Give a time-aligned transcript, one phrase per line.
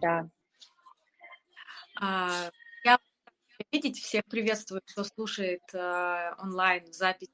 [0.00, 0.28] Да.
[2.00, 2.50] А,
[2.84, 2.98] я
[3.72, 7.32] видеть всех приветствую, кто слушает а, онлайн в записи,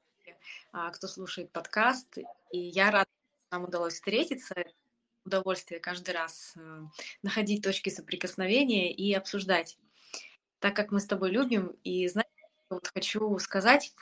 [0.71, 2.17] а, кто слушает подкаст.
[2.51, 4.55] И я рада, что нам удалось встретиться.
[5.25, 6.89] Удовольствие каждый раз а,
[7.21, 9.77] находить точки соприкосновения и обсуждать.
[10.59, 12.27] Так как мы с тобой любим, и знаешь,
[12.69, 13.93] вот хочу сказать,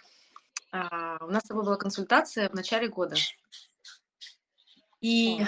[0.72, 3.16] а, у нас с тобой была консультация в начале года.
[5.02, 5.45] И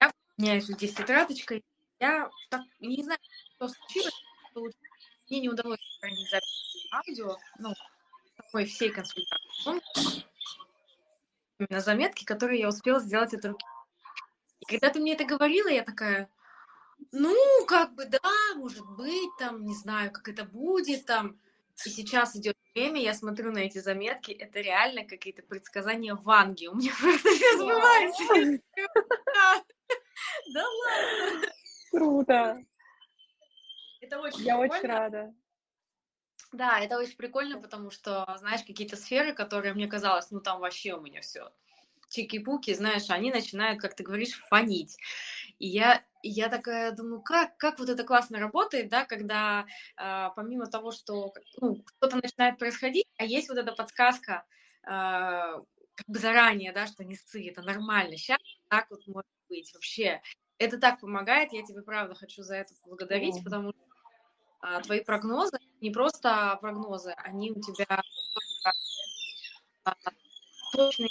[0.00, 1.60] я, у меня здесь тетрадочка,
[2.00, 3.18] я так, не знаю,
[3.56, 4.14] что случилось,
[5.28, 7.74] мне не удалось сохранить запись аудио, ну,
[8.36, 9.84] такой всей консультации.
[11.58, 13.66] Именно заметки, которые я успела сделать от руки.
[14.60, 16.30] И когда ты мне это говорила, я такая,
[17.12, 17.34] ну,
[17.66, 18.20] как бы, да,
[18.56, 21.38] может быть, там, не знаю, как это будет, там.
[21.84, 26.66] И сейчас идет время, я смотрю на эти заметки, это реально какие-то предсказания Ванги.
[26.66, 28.62] У меня просто все сбывается.
[30.52, 31.48] Да ладно.
[31.90, 32.62] Круто.
[34.00, 34.74] Это очень Я прикольно.
[34.74, 35.34] очень рада.
[36.52, 40.94] Да, это очень прикольно, потому что, знаешь, какие-то сферы, которые мне казалось, ну там вообще
[40.94, 41.50] у меня все
[42.08, 44.96] чики-пуки, знаешь, они начинают, как ты говоришь, фонить.
[45.58, 50.28] И я, и я такая думаю, как, как вот это классно работает, да, когда э,
[50.34, 54.44] помимо того, что ну, что-то начинает происходить, а есть вот эта подсказка
[54.84, 59.72] э, как бы заранее, да, что не ссы, это нормально, сейчас так вот может быть
[59.74, 60.22] вообще.
[60.58, 63.80] Это так помогает, я тебе правда хочу за это поблагодарить, потому что
[64.60, 68.02] а, твои прогнозы, не просто прогнозы, они у тебя
[69.84, 69.94] а,
[70.72, 71.10] точные,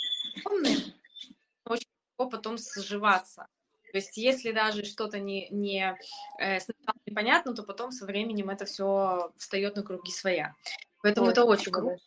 [1.65, 3.47] очень легко потом сживаться.
[3.91, 5.97] То есть если даже что-то не, не
[6.39, 10.53] э, сначала непонятно, то потом со временем это все встает на круги своя.
[11.01, 11.97] Поэтому Ой, это очень круто.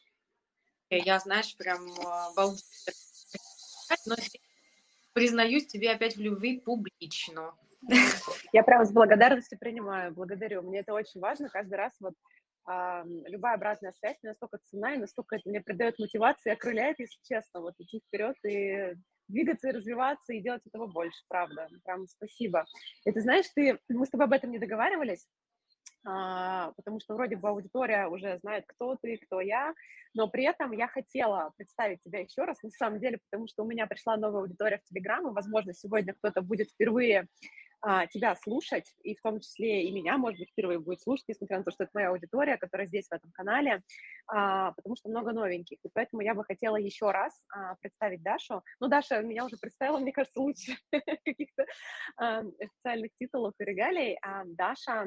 [0.91, 2.63] Я, знаешь, прям а, балдею.
[4.07, 4.15] Но
[5.21, 7.55] признаюсь тебе опять в любви публично.
[8.53, 10.63] Я прям с благодарностью принимаю, благодарю.
[10.63, 12.15] Мне это очень важно каждый раз вот
[12.67, 17.61] а, любая обратная связь настолько цена и настолько это мне придает мотивации, окрыляет, если честно,
[17.61, 18.95] вот идти вперед и
[19.29, 21.69] двигаться и развиваться и делать этого больше, правда.
[21.85, 22.65] Прям спасибо.
[23.05, 25.27] Ты знаешь, ты, мы с тобой об этом не договаривались,
[26.03, 29.75] потому что вроде бы аудитория уже знает, кто ты, кто я,
[30.15, 33.67] но при этом я хотела представить тебя еще раз, на самом деле, потому что у
[33.67, 37.27] меня пришла новая аудитория в Телеграм, и, возможно, сегодня кто-то будет впервые
[37.83, 41.59] а, тебя слушать, и в том числе и меня, может быть, впервые будет слушать, несмотря
[41.59, 43.83] на то, что это моя аудитория, которая здесь, в этом канале,
[44.27, 48.63] а, потому что много новеньких, и поэтому я бы хотела еще раз а, представить Дашу.
[48.81, 50.73] Ну, Даша меня уже представила, мне кажется, лучше
[51.25, 51.67] каких-то
[52.17, 54.19] а, официальных титулов и регалий.
[54.23, 55.07] А Даша,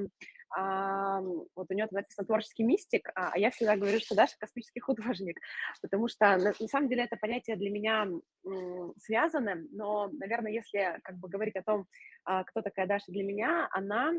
[0.55, 4.35] а, вот у нее там написано творческий мистик, а а я всегда говорю, что Даша
[4.37, 5.39] космический художник,
[5.81, 8.07] потому что на, на самом деле это понятие для меня
[8.45, 11.87] м, связаны, но, наверное, если как бы говорить о том,
[12.25, 14.13] а, кто такая Даша для меня, она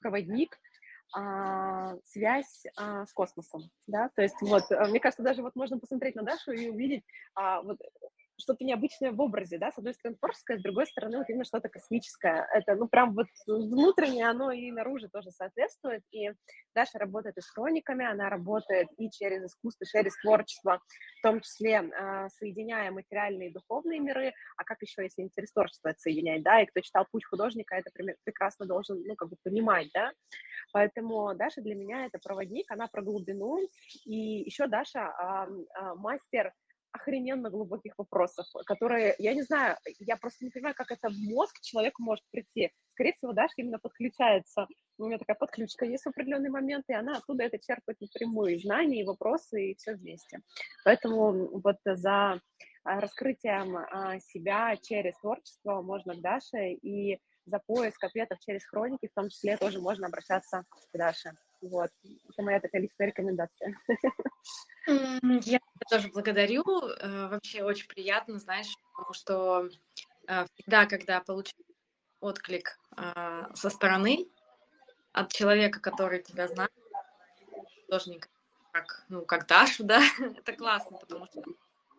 [0.00, 0.58] проводник,
[1.14, 5.78] а, связь а, с космосом, да, то есть вот, а, мне кажется, даже вот можно
[5.78, 7.78] посмотреть на Дашу и увидеть а, вот
[8.42, 11.68] что-то необычное в образе, да, с одной стороны творческое, с другой стороны вот именно что-то
[11.68, 16.30] космическое, это, ну, прям вот внутреннее оно и наружу тоже соответствует, и
[16.74, 20.80] Даша работает и с хрониками, она работает и через искусство, через творчество,
[21.18, 25.88] в том числе а, соединяя материальные и духовные миры, а как еще, если интерес творчества
[25.88, 27.90] это соединять, да, и кто читал «Путь художника», это
[28.24, 30.10] прекрасно должен, ну, как бы понимать, да,
[30.72, 33.58] поэтому Даша для меня это проводник, она про глубину,
[34.04, 36.52] и еще Даша а, а, мастер
[36.92, 41.60] охрененно глубоких вопросов, которые, я не знаю, я просто не понимаю, как это в мозг
[41.60, 42.70] человеку может прийти.
[42.88, 44.66] Скорее всего, Даша именно подключается.
[44.98, 49.00] У меня такая подключка есть в определенный момент, и она оттуда это черпает напрямую, знания,
[49.00, 50.40] и вопросы, и все вместе.
[50.84, 52.40] Поэтому вот за
[52.84, 59.08] а, раскрытием а, себя через творчество можно к Даше, и за поиск ответов через хроники,
[59.08, 61.32] в том числе, тоже можно обращаться к Даше.
[61.62, 61.90] Вот.
[62.28, 63.76] Это моя такая личная рекомендация.
[64.86, 66.64] Я тебя тоже благодарю.
[66.64, 69.68] Э, Вообще очень приятно, знаешь, потому что
[70.26, 71.56] э, всегда, когда получаешь
[72.22, 74.28] отклик а, со стороны
[75.12, 76.70] от человека, который тебя знает,
[77.84, 78.28] художника,
[78.70, 80.00] как, ну, как Дашу, да,
[80.36, 81.42] это классно, потому что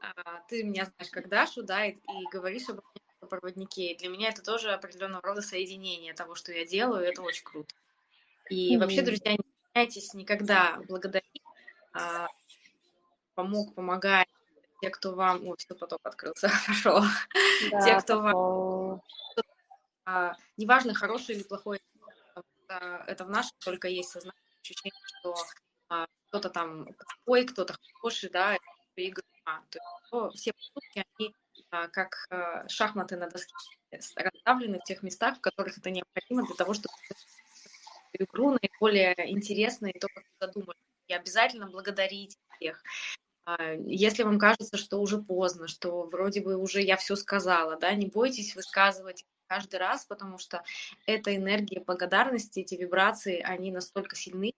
[0.02, 3.92] а, ты меня знаешь как Дашу, да, и, и говоришь обо мне как о проводнике.
[3.92, 7.76] И для меня это тоже определенного рода соединение того, что я делаю, это очень круто.
[8.50, 9.06] И вообще, Мгм.
[9.06, 11.42] друзья, не стесняйтесь никогда благодарить,
[11.94, 12.28] а,
[13.34, 14.28] помог, помогает,
[14.82, 15.48] те, кто вам...
[15.48, 16.50] Ой, все, поток открылся.
[17.62, 19.02] Те, Да, кто вам...
[20.06, 21.80] а, неважно, хороший или плохой,
[22.28, 25.36] потому что это в нашем только есть сознание, ощущение, что
[25.90, 26.86] а, кто-то там
[27.26, 28.62] плохой, кто-то хороший, да, это
[28.98, 29.24] игра.
[29.70, 31.34] То есть, ну, все поступки, они
[31.72, 33.54] а, как а, шахматы на доске
[33.92, 36.94] расставлены в тех местах, в которых это необходимо для того, чтобы
[38.20, 40.78] игру наиболее интересной, то, как вы задумали.
[41.08, 42.82] И обязательно благодарить всех.
[43.46, 47.94] А, если вам кажется, что уже поздно, что вроде бы уже я все сказала, да,
[47.94, 50.64] не бойтесь высказывать каждый раз, потому что
[51.06, 54.54] эта энергия благодарности, эти вибрации, они настолько сильны,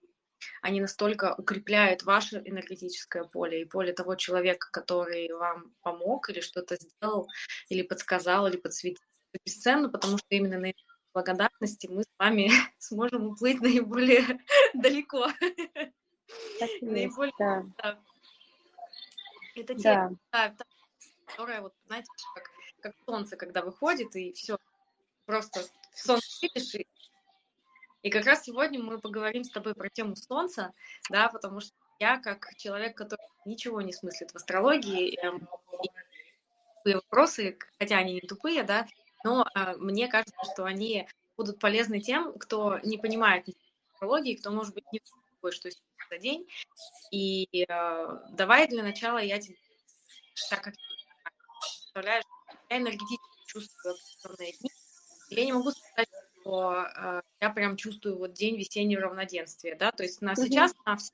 [0.62, 6.76] они настолько укрепляют ваше энергетическое поле и поле того человека, который вам помог или что-то
[6.76, 7.28] сделал,
[7.68, 9.02] или подсказал, или подсветил.
[9.32, 10.72] Это бесценно, потому что именно на
[11.16, 14.38] благодарности мы с вами сможем уплыть наиболее
[14.74, 15.28] далеко.
[16.82, 17.98] Наиболее, да.
[19.54, 20.54] Это те, да.
[21.24, 24.58] которая, вот, знаете, как, как солнце, когда выходит, и все,
[25.24, 25.60] просто
[25.94, 26.86] в солнце видишь, и
[28.02, 30.72] и как раз сегодня мы поговорим с тобой про тему Солнца,
[31.10, 35.48] да, потому что я, как человек, который ничего не смыслит в астрологии, эм,
[36.84, 38.86] и вопросы, хотя они не тупые, да,
[39.26, 43.44] но э, мне кажется, что они будут полезны тем, кто не понимает
[43.92, 45.00] астрологии, кто, может быть, не
[45.34, 46.48] такой, что за день.
[47.10, 49.56] И э, давай для начала я тебе,
[50.48, 50.74] так как
[51.60, 52.24] представляешь,
[52.70, 54.70] я энергетически чувствую определенные дни,
[55.30, 56.08] я не могу сказать,
[56.40, 60.44] что э, я прям чувствую вот день весеннего равноденствия, да, то есть на mm-hmm.
[60.44, 61.12] сейчас на все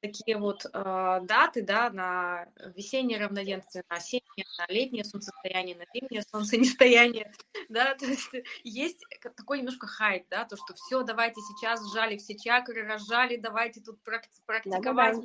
[0.00, 6.22] такие вот э, даты, да, на весеннее равноденствие, на осеннее, на летнее солнцестояние, на зимнее
[6.22, 7.32] солнцестояние,
[7.68, 8.30] да, то есть
[8.64, 9.04] есть
[9.36, 13.98] такой немножко хайп, да, то, что все, давайте сейчас сжали все чакры, разжали, давайте тут
[14.04, 15.16] практи- практиковать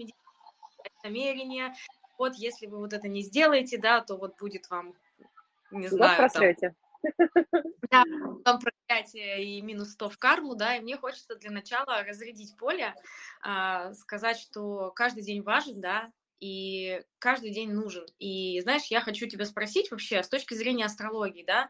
[1.03, 1.73] намерения,
[2.17, 4.93] вот если вы вот это не сделаете, да, то вот будет вам,
[5.71, 6.73] не знаю, там,
[7.91, 8.03] да,
[8.43, 8.59] там
[9.13, 12.93] и минус 100 в карму, да, и мне хочется для начала разрядить поле,
[13.41, 18.05] а, сказать, что каждый день важен, да, и каждый день нужен.
[18.19, 21.69] И знаешь, я хочу тебя спросить вообще с точки зрения астрологии, да,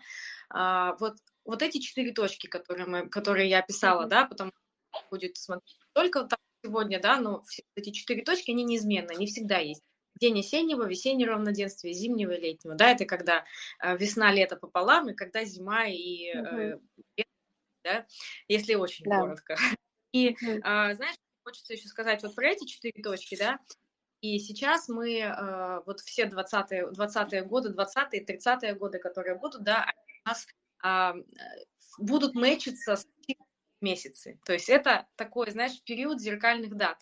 [0.50, 1.16] а, вот,
[1.46, 4.10] вот эти четыре точки, которые, мы, которые я описала, mm-hmm.
[4.10, 8.64] да, потому что будет смотреть только там сегодня, да, но все эти четыре точки, они
[8.64, 9.84] неизменны, они всегда есть
[10.16, 12.76] день осеннего, весеннего равноденствия, зимнего и летнего.
[12.76, 13.44] Да, это когда
[13.82, 17.30] э, весна, лето пополам, и когда зима и лето,
[17.84, 18.06] да,
[18.48, 19.20] если очень да.
[19.20, 19.56] коротко.
[20.12, 20.62] И угу.
[20.62, 23.60] знаешь, хочется еще сказать вот про эти четыре точки, да,
[24.22, 29.86] и сейчас мы, э, вот все 20-е, 20 годы, 20-е, 30-е годы, которые будут, да,
[30.26, 30.48] у нас
[30.84, 31.14] э,
[32.00, 33.06] будут мэчиться с
[33.82, 34.40] месяцы.
[34.46, 36.98] То есть это такой, знаешь, период зеркальных дат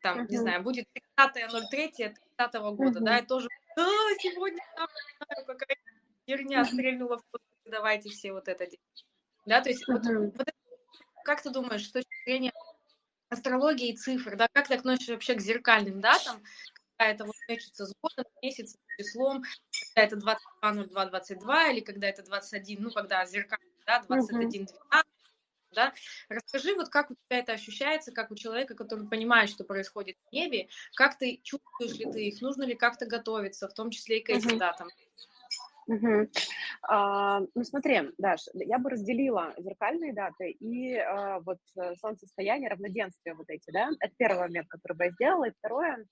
[0.00, 0.26] там, uh-huh.
[0.28, 0.86] не знаю, будет
[1.18, 3.04] 30.03 30 года, uh-huh.
[3.04, 3.86] да, и тоже, да,
[4.18, 4.60] сегодня
[5.46, 5.76] какая
[6.26, 9.06] херня стрельнула в давайте все вот это делать.
[9.46, 10.46] Да, то есть вот, вот
[11.24, 12.52] как ты думаешь, с точки зрения
[13.28, 16.42] астрологии и цифр, да, как ты относишься вообще к зеркальным датам,
[16.96, 19.42] когда это вот мечется с годом, месяцем, числом,
[19.94, 25.06] когда это 22, 02, 22, или когда это 21, ну, когда зеркальный, да, 21, 12,
[25.74, 25.92] да?
[26.28, 30.32] Расскажи, вот как у тебя это ощущается, как у человека, который понимает, что происходит в
[30.32, 34.22] небе, как ты чувствуешь ли ты их, нужно ли как-то готовиться, в том числе и
[34.22, 34.88] к этим датам?
[35.86, 36.28] Угу.
[36.88, 43.34] А, ну смотри, Даш, я бы разделила зеркальные даты и а, вот э, солнцестояние, равноденствие
[43.34, 46.06] вот эти, да, это первый момент, который бы я сделала, и второе,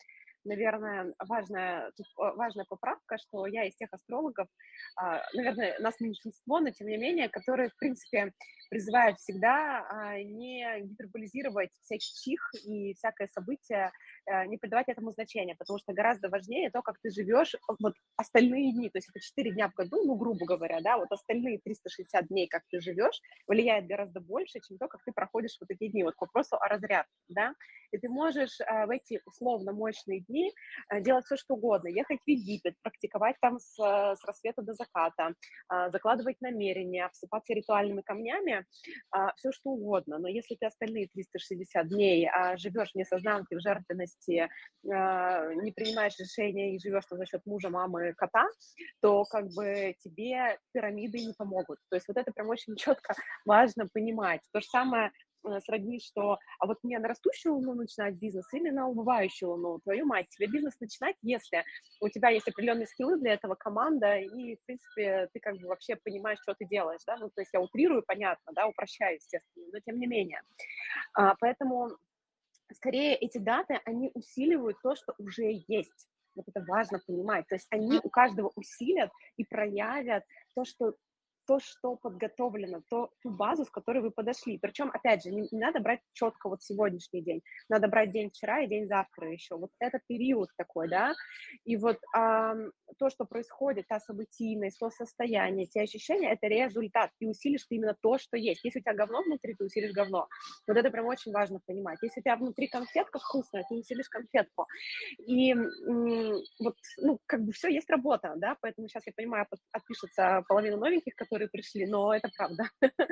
[0.44, 4.48] наверное, важная, важная поправка, что я из тех астрологов,
[4.96, 8.32] а, наверное, нас меньшинство, но тем не менее, которые, в принципе,
[8.70, 13.92] призывают всегда а, не гиперболизировать всякий чих и всякое событие,
[14.46, 18.88] не придавать этому значения, потому что гораздо важнее то, как ты живешь вот остальные дни,
[18.90, 22.48] то есть это 4 дня в году, ну, грубо говоря, да, вот остальные 360 дней,
[22.48, 26.14] как ты живешь, влияет гораздо больше, чем то, как ты проходишь вот эти дни, вот
[26.14, 27.54] к вопросу о разрядке, да,
[27.90, 30.52] и ты можешь в эти условно мощные дни
[31.00, 35.34] делать все, что угодно, ехать в Египет, практиковать там с, с рассвета до заката,
[35.88, 38.66] закладывать намерения, всыпаться ритуальными камнями,
[39.36, 45.54] все что угодно, но если ты остальные 360 дней живешь в несознанке, в жертвенности, а,
[45.54, 48.46] не принимаешь решения и живешь за счет мужа, мамы, кота,
[49.00, 51.78] то как бы тебе пирамиды не помогут.
[51.88, 53.14] То есть вот это прям очень четко
[53.44, 54.40] важно понимать.
[54.52, 55.12] То же самое
[55.44, 59.80] Э, сродни, что а вот мне на растущую луну начинать бизнес или на убывающую луну,
[59.80, 61.64] твою мать, тебе бизнес начинать, если
[62.00, 65.96] у тебя есть определенные скиллы для этого, команда, и, в принципе, ты как бы вообще
[65.96, 69.80] понимаешь, что ты делаешь, да, ну, то есть я утрирую, понятно, да, упрощаю, естественно, но
[69.80, 70.42] тем не менее.
[71.14, 71.90] А, поэтому,
[72.74, 76.08] скорее, эти даты, они усиливают то, что уже есть.
[76.34, 77.46] Вот это важно понимать.
[77.48, 80.24] То есть они у каждого усилят и проявят
[80.54, 80.94] то, что
[81.46, 84.58] то, что подготовлено, то, ту базу, с которой вы подошли.
[84.58, 88.60] Причем, опять же, не, не надо брать четко вот сегодняшний день, надо брать день вчера
[88.62, 89.56] и день завтра еще.
[89.56, 91.14] Вот это период такой, да,
[91.64, 92.54] и вот а,
[92.98, 97.10] то, что происходит, та событийность, то состояние, те ощущения, это результат.
[97.18, 98.64] Ты усилишь именно то, что есть.
[98.64, 100.28] Если у тебя говно внутри, ты усилишь говно.
[100.66, 101.98] Вот это прям очень важно понимать.
[102.02, 104.66] Если у тебя внутри конфетка вкусная, ты усилишь конфетку.
[105.26, 110.76] И вот, ну, как бы все есть работа, да, поэтому сейчас я понимаю, отпишется половина
[110.76, 112.64] новеньких, которые пришли, но это правда.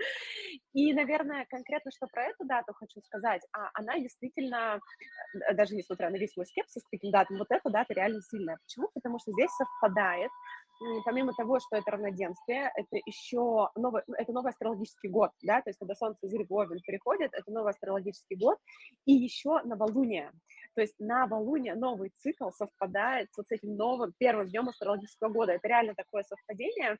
[0.72, 4.80] И, наверное, конкретно, что про эту дату хочу сказать, а она действительно,
[5.34, 8.58] э, даже несмотря на весь мой скепсис к таким датам, вот эта дата реально сильная.
[8.62, 8.88] Почему?
[8.94, 10.30] Потому что здесь совпадает
[11.04, 15.70] помимо того, что это равноденствие, это еще новый, ну, это новый астрологический год, да, то
[15.70, 18.58] есть когда Солнце из Овен переходит, это новый астрологический год,
[19.04, 20.32] и еще новолуние.
[20.74, 25.52] То есть на новолуние новый цикл совпадает вот с этим новым первым днем астрологического года.
[25.52, 26.98] Это реально такое совпадение.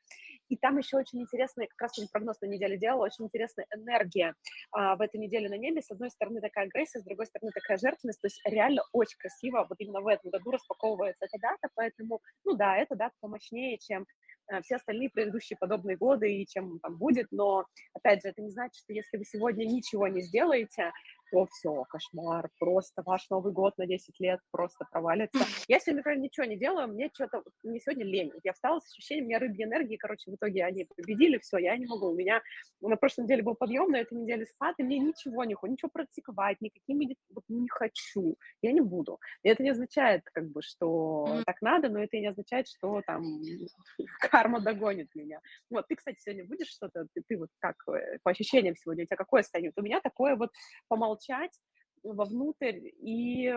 [0.49, 4.35] И там еще очень интересный, как раз прогноз на неделю делала, очень интересная энергия
[4.73, 5.83] а, в этой неделе на небе.
[5.83, 8.21] С одной стороны такая агрессия, с другой стороны такая жертвенность.
[8.21, 11.69] То есть реально очень красиво вот именно в этом году распаковывается эта дата.
[11.75, 14.07] Поэтому, ну да, эта дата помощнее, чем
[14.53, 18.51] э, все остальные предыдущие подобные годы и чем там будет, но, опять же, это не
[18.51, 20.93] значит, что если вы сегодня ничего не сделаете,
[21.31, 25.39] то все, кошмар, просто ваш Новый год на 10 лет просто провалится.
[25.69, 28.33] Я сегодня, например, ничего не делаю, мне что-то, мне сегодня лень.
[28.43, 31.77] Я встала с ощущением, у меня рыбьей энергии, короче, в итоге они победили, все, я
[31.77, 32.09] не могу.
[32.09, 32.43] У меня
[32.81, 35.91] на прошлой неделе был подъем, на этой неделе спад, и мне ничего не хочу, ничего
[35.93, 37.19] практиковать, никакие медит...
[37.35, 39.19] вот не хочу, я не буду.
[39.43, 41.43] И это не означает, как бы, что mm-hmm.
[41.47, 43.23] так надо, но это не означает, что там
[44.31, 45.41] карма догонит меня.
[45.71, 49.07] Вот, ты, кстати, сегодня будешь что-то, ты, ты вот как э, по ощущениям сегодня, у
[49.07, 49.73] тебя какое станет?
[49.77, 50.51] У меня такое вот
[50.89, 51.61] помолчать помолчать
[52.03, 53.53] вовнутрь и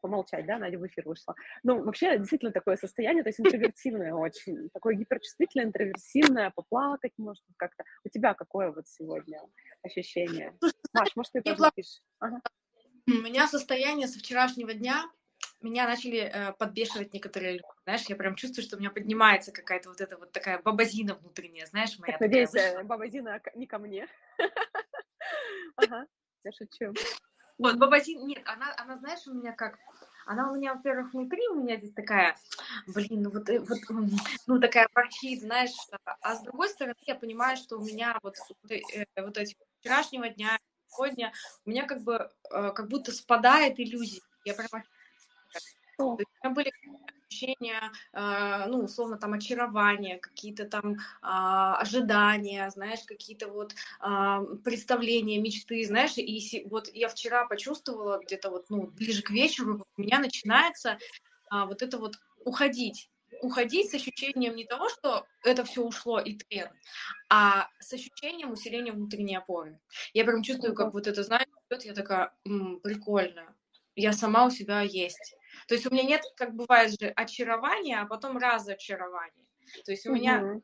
[0.00, 1.34] помолчать, да, Надя в эфир вышла.
[1.62, 7.84] Ну, вообще, действительно такое состояние, то есть интровертивное очень, такое гиперчувствительное, интроверсивное, поплакать может как-то.
[8.02, 9.38] У тебя какое вот сегодня
[9.82, 10.56] ощущение?
[10.94, 12.00] Маш, может, ты тоже напишешь?
[12.20, 12.40] Ага.
[13.06, 15.04] У меня состояние со вчерашнего дня,
[15.60, 19.90] меня начали э, подбешивать некоторые люди, знаешь, я прям чувствую, что у меня поднимается какая-то
[19.90, 22.12] вот эта вот такая бабазина внутренняя, знаешь, моя.
[22.12, 22.50] Так, надеюсь,
[22.84, 24.08] бабазина не ко мне.
[25.76, 26.06] Ага
[26.44, 26.94] я шучу.
[27.58, 29.78] Вот, Бабазин, нет, она, она, знаешь, у меня как,
[30.26, 32.36] она у меня, во-первых, внутри у меня здесь такая,
[32.88, 33.78] блин, ну вот, э, вот
[34.46, 35.70] ну такая ворчит, знаешь,
[36.20, 38.34] а с другой стороны я понимаю, что у меня вот,
[38.70, 40.58] э, вот эти вчерашнего дня,
[40.88, 41.32] сегодня,
[41.64, 44.82] у меня как бы, э, как будто спадает иллюзия, я прям
[45.98, 46.72] у меня были
[47.34, 55.40] ощущения, э, ну, условно, там, очарования, какие-то там э, ожидания, знаешь, какие-то вот э, представления,
[55.40, 60.18] мечты, знаешь, и вот я вчера почувствовала где-то вот, ну, ближе к вечеру, у меня
[60.18, 63.10] начинается э, вот это вот уходить,
[63.42, 66.70] уходить с ощущением не того, что это все ушло и тренд,
[67.28, 69.78] а с ощущением усиления внутренней опоры.
[70.12, 71.46] Я прям чувствую, как вот это, знаешь,
[71.82, 73.54] я такая, м-м, прикольно,
[73.96, 75.36] я сама у себя есть.
[75.68, 79.46] То есть у меня нет, как бывает же, очарования, а потом разочарования.
[79.84, 80.18] То есть у угу.
[80.18, 80.60] меня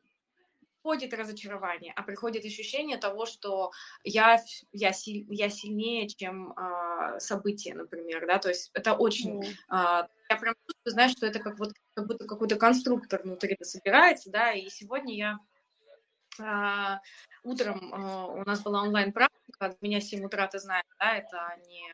[0.81, 3.71] приходит разочарование, а приходит ощущение того, что
[4.03, 4.39] я,
[4.71, 9.45] я, силь, я сильнее, чем э, события, например, да, то есть это очень, mm.
[9.45, 14.31] э, я прям чувствую, знаешь, что это как вот как будто какой-то конструктор внутри собирается,
[14.31, 15.39] да, и сегодня я
[16.39, 16.99] э,
[17.43, 21.93] утром э, у нас была онлайн-практика, меня 7 утра, ты знаешь, да, это не,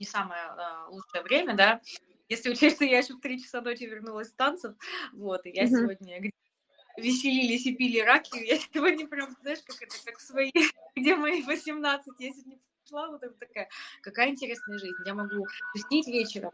[0.00, 1.80] не самое э, лучшее время, да,
[2.30, 4.76] если учесть, что я еще в 3 часа ночи вернулась с танцев,
[5.12, 5.68] вот, и я mm-hmm.
[5.68, 6.32] сегодня
[6.96, 10.52] веселились и пили раки, я сегодня прям, знаешь, как это, как свои,
[10.96, 13.68] где мои 18, я сегодня пришла, вот такая,
[14.02, 16.52] какая интересная жизнь, я могу тусить вечером,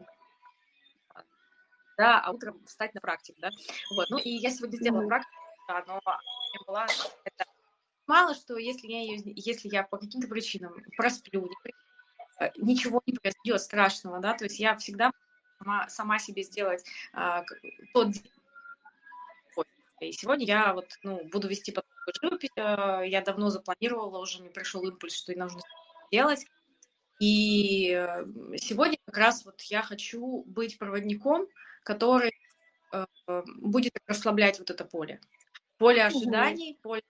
[1.95, 3.51] да, а утром встать на практику, да,
[3.91, 5.07] вот, ну, и я сегодня сделала mm-hmm.
[5.07, 6.01] практику, да, но
[6.65, 6.87] была,
[7.23, 7.45] это,
[8.07, 11.47] мало что, если я ее, если я по каким-то причинам просплю,
[12.57, 15.11] ничего не произойдет страшного, да, то есть я всегда
[15.59, 16.83] сама, сама себе сделать
[17.13, 17.43] а,
[17.93, 18.31] тот день.
[19.99, 22.49] И сегодня я вот, ну, буду вести потоковую живопись.
[22.55, 25.61] А, я давно запланировала, уже мне пришел импульс, что нужно
[26.07, 26.45] сделать.
[27.19, 27.87] И
[28.57, 31.47] сегодня как раз вот я хочу быть проводником,
[31.83, 32.31] который
[32.91, 33.05] э,
[33.55, 35.19] будет расслаблять вот это поле.
[35.79, 36.81] Поле ожиданий, угу.
[36.81, 37.03] поле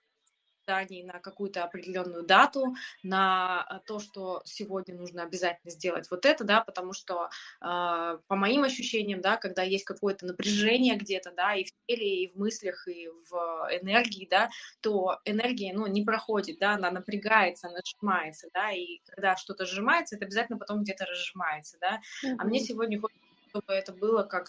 [0.68, 6.44] ожиданий на какую-то определенную дату, на а, то, что сегодня нужно обязательно сделать вот это,
[6.44, 7.30] да, потому что
[7.62, 12.32] э, по моим ощущениям, да, когда есть какое-то напряжение где-то, да, и в теле, и
[12.32, 13.34] в мыслях, и в
[13.82, 14.50] энергии, да,
[14.82, 20.16] то энергия, ну, не проходит, да, она напрягается, она сжимается, да, и когда что-то сжимается,
[20.16, 22.36] это обязательно потом где-то разжимается, да, mm-hmm.
[22.40, 24.48] а мне сегодня хочется, чтобы это было как,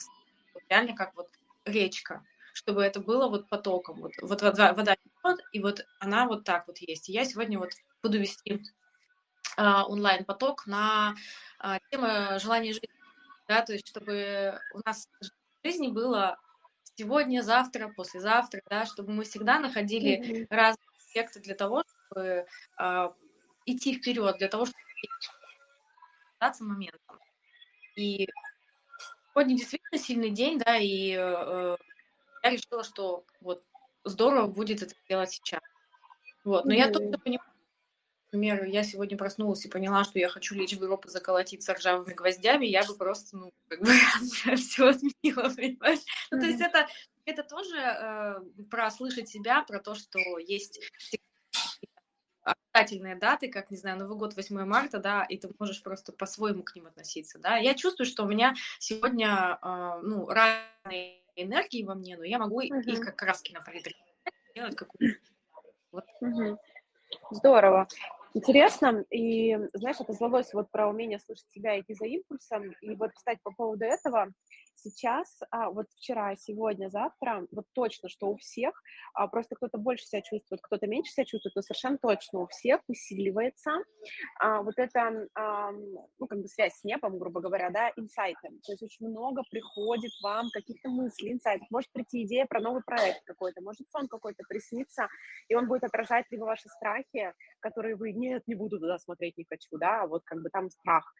[0.69, 1.29] реально как вот
[1.65, 2.25] речка,
[2.59, 4.97] чтобы это было вот потоком, вот, вот вода, вода
[5.53, 7.09] и вот она вот так вот есть.
[7.09, 7.71] И я сегодня вот
[8.03, 8.61] буду вести
[9.57, 11.15] а, онлайн-поток на
[11.61, 12.09] а, тему
[12.41, 12.91] желания жизни,
[13.47, 16.37] да, то есть чтобы у нас в жизни было
[16.97, 20.47] сегодня, завтра, послезавтра, да, чтобы мы всегда находили mm-hmm.
[20.51, 22.47] разные аспекты для того, чтобы
[22.77, 23.15] а,
[23.67, 24.83] идти вперед, для того, чтобы
[26.41, 27.21] даться моментом.
[27.95, 28.29] И
[29.31, 31.77] сегодня действительно сильный день, да, и э,
[32.43, 33.63] я решила, что вот
[34.05, 35.61] здорово будет это делать сейчас.
[36.45, 36.77] Вот, но mm-hmm.
[36.77, 37.53] я тоже понимаю,
[38.33, 42.15] например, я сегодня проснулась и поняла, что я хочу лечь в гроб и заколотиться ржавыми
[42.15, 43.87] гвоздями, я бы просто, ну, как бы
[44.57, 45.99] все отменила, понимаешь?
[45.99, 46.29] Mm-hmm.
[46.31, 46.89] Ну, то есть это,
[47.25, 48.41] это тоже э,
[48.71, 50.81] про слышать себя, про то, что есть
[52.73, 56.63] обязательные даты, как, не знаю, Новый год, 8 марта, да, и ты можешь просто по-своему
[56.63, 57.57] к ним относиться, да.
[57.57, 62.61] Я чувствую, что у меня сегодня, э, ну, разные энергии во мне, но я могу
[62.61, 62.83] uh-huh.
[62.83, 63.63] их как краски на
[64.55, 65.19] делать какую-то.
[65.93, 66.05] Вот.
[66.23, 66.57] Uh-huh.
[67.31, 67.89] Здорово.
[68.35, 73.13] Интересно, и, знаешь, это звалось вот про умение слышать себя, идти за импульсом, и вот,
[73.13, 74.29] кстати, по поводу этого,
[74.79, 78.81] сейчас, а, вот вчера, сегодня, завтра, вот точно, что у всех,
[79.15, 82.81] а, просто кто-то больше себя чувствует, кто-то меньше себя чувствует, но совершенно точно у всех
[82.89, 83.73] усиливается
[84.41, 88.49] а, вот эта, а, ну, как бы связь с небом, грубо говоря, да, инсайты.
[88.65, 91.69] То есть очень много приходит вам каких-то мыслей, инсайтов.
[91.71, 95.09] Может прийти идея про новый проект какой-то, может сон какой-то присниться,
[95.49, 99.45] и он будет отражать либо ваши страхи, которые вы, нет, не буду туда смотреть, не
[99.49, 101.13] хочу, да, вот как бы там страх.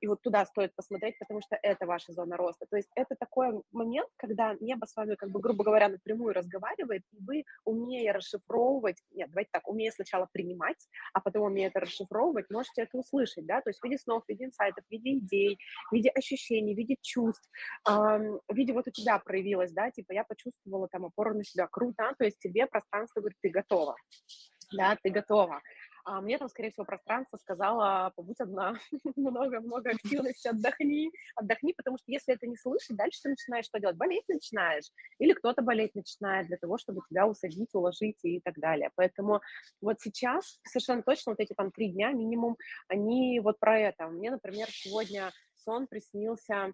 [0.00, 2.66] И вот туда стоит посмотреть, потому что это ваша зона роста.
[2.70, 7.02] То есть это такой момент, когда небо с вами, как бы, грубо говоря, напрямую разговаривает,
[7.12, 12.50] и вы, умея расшифровывать, нет, давайте так, умея сначала принимать, а потом умея это расшифровывать,
[12.50, 15.58] можете это услышать, да, то есть в виде снов, в виде инсайтов, в виде идей,
[15.90, 17.48] в виде ощущений, в виде чувств,
[17.88, 22.14] эм, виде вот у тебя проявилось, да, типа я почувствовала там опору на себя, круто,
[22.18, 23.96] то есть тебе пространство говорит, ты готова,
[24.72, 25.60] да, ты готова
[26.08, 28.78] а мне там, скорее всего, пространство сказала, побудь одна,
[29.16, 33.98] много-много активности, отдохни, отдохни, потому что если это не слышать, дальше ты начинаешь что делать?
[33.98, 34.86] Болеть начинаешь,
[35.18, 38.90] или кто-то болеть начинает для того, чтобы тебя усадить, уложить и так далее.
[38.94, 39.42] Поэтому
[39.82, 42.56] вот сейчас совершенно точно вот эти там три дня минимум,
[42.88, 44.06] они вот про это.
[44.06, 46.72] Мне, например, сегодня сон приснился,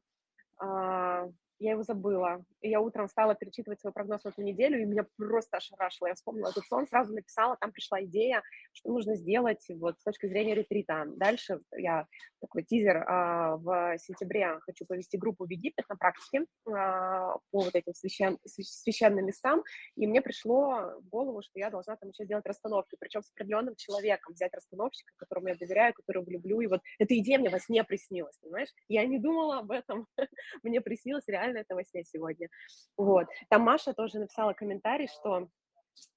[0.59, 2.45] а, я его забыла.
[2.61, 6.09] И я утром стала перечитывать свой прогноз на эту неделю, и меня просто ошарашило.
[6.09, 10.27] Я вспомнила этот сон, сразу написала, там пришла идея, что нужно сделать вот с точки
[10.27, 11.05] зрения ретрита.
[11.07, 12.07] Дальше я
[12.41, 17.75] такой тизер а, в сентябре хочу повести группу в Египет на практике а, по вот
[17.75, 19.63] этим священ, священным местам,
[19.97, 23.75] и мне пришло в голову, что я должна там еще сделать расстановки, причем с определенным
[23.77, 27.85] человеком, взять расстановщика, которому я доверяю, которого люблю, и вот эта идея мне во сне
[27.85, 28.69] приснилась, понимаешь?
[28.89, 30.07] Я не думала об этом,
[30.63, 32.49] мне приснилось реально реально это во сне сегодня.
[32.97, 33.27] Вот.
[33.49, 35.49] Там Маша тоже написала комментарий, что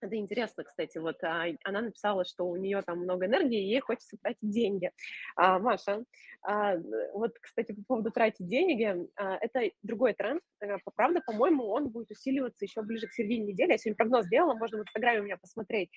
[0.01, 3.79] это интересно, кстати, вот а, она написала, что у нее там много энергии, и ей
[3.79, 4.91] хочется тратить деньги.
[5.35, 6.03] А, Маша,
[6.41, 6.75] а,
[7.13, 10.41] вот, кстати, по поводу тратить деньги, а, это другой тренд.
[10.61, 13.71] А, правда, по-моему, он будет усиливаться еще ближе к середине недели.
[13.71, 15.89] Я сегодня прогноз сделала, можно в Инстаграме у меня посмотреть.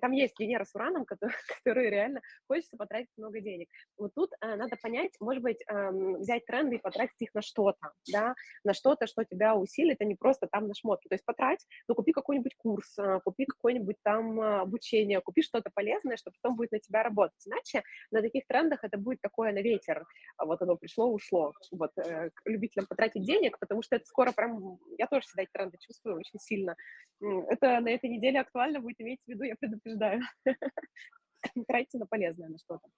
[0.00, 3.68] Там есть Венера с Ураном, которые, которые реально хочется потратить много денег.
[3.98, 7.92] Вот тут а, надо понять, может быть, а, взять тренды и потратить их на что-то,
[8.12, 11.08] да, на что-то, что тебя усилит, а не просто там на шмотки.
[11.08, 16.16] То есть потрать, ну, купи какой-нибудь курс, купи какое-нибудь там а, обучение, купи что-то полезное,
[16.16, 17.46] что потом будет на тебя работать.
[17.46, 20.04] Иначе на таких трендах это будет такое на ветер.
[20.36, 21.52] А вот оно пришло, ушло.
[21.70, 24.78] Вот э, любителям потратить денег, потому что это скоро прям...
[24.98, 26.76] Я тоже всегда эти тренды чувствую очень сильно.
[27.20, 30.22] Это на этой неделе актуально будет, иметь в виду, я предупреждаю.
[31.68, 32.88] Тратьте на полезное на что-то.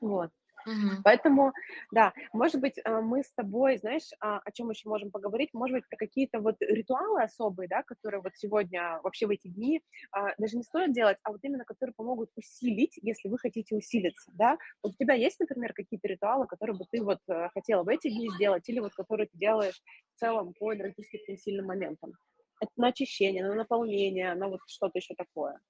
[0.00, 0.30] Вот.
[0.66, 1.04] Угу.
[1.04, 1.52] Поэтому,
[1.92, 5.76] да, может быть, э, мы с тобой, знаешь, а, о чем еще можем поговорить, может
[5.76, 10.34] быть, про какие-то вот ритуалы особые, да, которые вот сегодня, вообще в эти дни, а,
[10.38, 14.56] даже не стоит делать, а вот именно которые помогут усилить, если вы хотите усилиться, да.
[14.82, 18.08] Вот у тебя есть, например, какие-то ритуалы, которые бы ты вот э, хотела в эти
[18.08, 19.82] дни сделать, или вот которые ты делаешь
[20.16, 22.12] в целом по энергетическим сильным моментам?
[22.60, 25.60] Это на очищение, на наполнение, на вот что-то еще такое.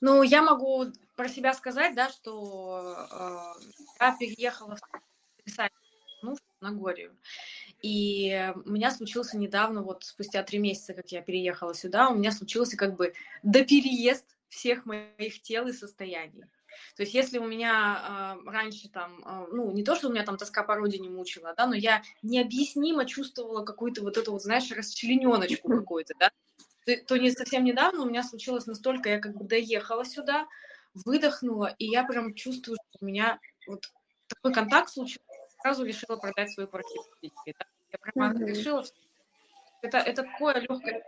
[0.00, 0.86] Ну, я могу
[1.16, 3.60] про себя сказать, да, что э,
[4.00, 4.80] я переехала в
[6.22, 7.16] ну, в Нагорию.
[7.82, 12.30] И у меня случился недавно, вот спустя три месяца, как я переехала сюда, у меня
[12.32, 16.44] случился как бы допереезд всех моих тел и состояний.
[16.96, 20.24] То есть если у меня э, раньше там, э, ну, не то, что у меня
[20.24, 24.70] там тоска по родине мучила, да, но я необъяснимо чувствовала какую-то вот эту вот, знаешь,
[24.70, 26.30] расчлененочку какую-то, да,
[27.06, 30.46] то не совсем недавно у меня случилось настолько, я как бы доехала сюда,
[30.94, 33.84] выдохнула, и я прям чувствую, что у меня вот
[34.26, 35.20] такой контакт случился,
[35.62, 37.04] сразу решила продать свою квартиру.
[37.22, 38.46] Я прямо mm-hmm.
[38.46, 38.84] решила,
[39.82, 41.02] это, это такое легкое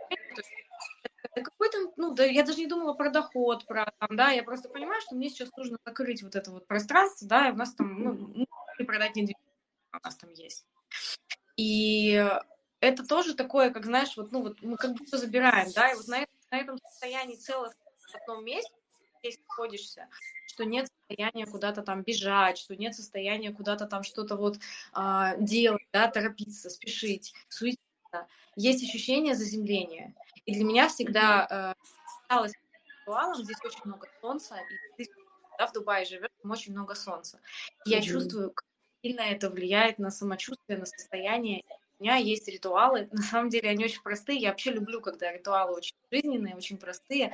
[1.35, 4.43] да какой там, ну, да, я даже не думала про доход, про там, да, я
[4.43, 7.73] просто понимаю, что мне сейчас нужно закрыть вот это вот пространство, да, и у нас
[7.73, 8.45] там, ну,
[8.85, 9.39] продать недвижимость
[9.93, 10.65] у нас там есть.
[11.55, 12.23] И
[12.83, 16.07] это тоже такое, как знаешь, вот, ну вот мы как будто забираем, да, и вот
[16.07, 18.73] на, на этом состоянии целостном в одном месте
[19.19, 20.09] здесь находишься,
[20.47, 24.59] что нет состояния куда-то там бежать, что нет состояния куда-то там что-то вот
[24.91, 28.27] а, делать, да, торопиться, спешить, суетиться.
[28.57, 30.13] Есть ощущение заземления.
[30.45, 31.83] И для меня всегда э,
[32.21, 32.51] осталось
[32.99, 34.57] ритуалом, здесь очень много солнца,
[34.97, 35.11] и ты
[35.57, 37.39] да, в Дубае живешь, там очень много солнца.
[37.85, 38.65] И я чувствую, как
[39.03, 41.63] сильно это влияет на самочувствие, на состояние.
[42.03, 44.37] Меня есть ритуалы, на самом деле они очень простые.
[44.37, 47.33] Я вообще люблю, когда ритуалы очень жизненные, очень простые.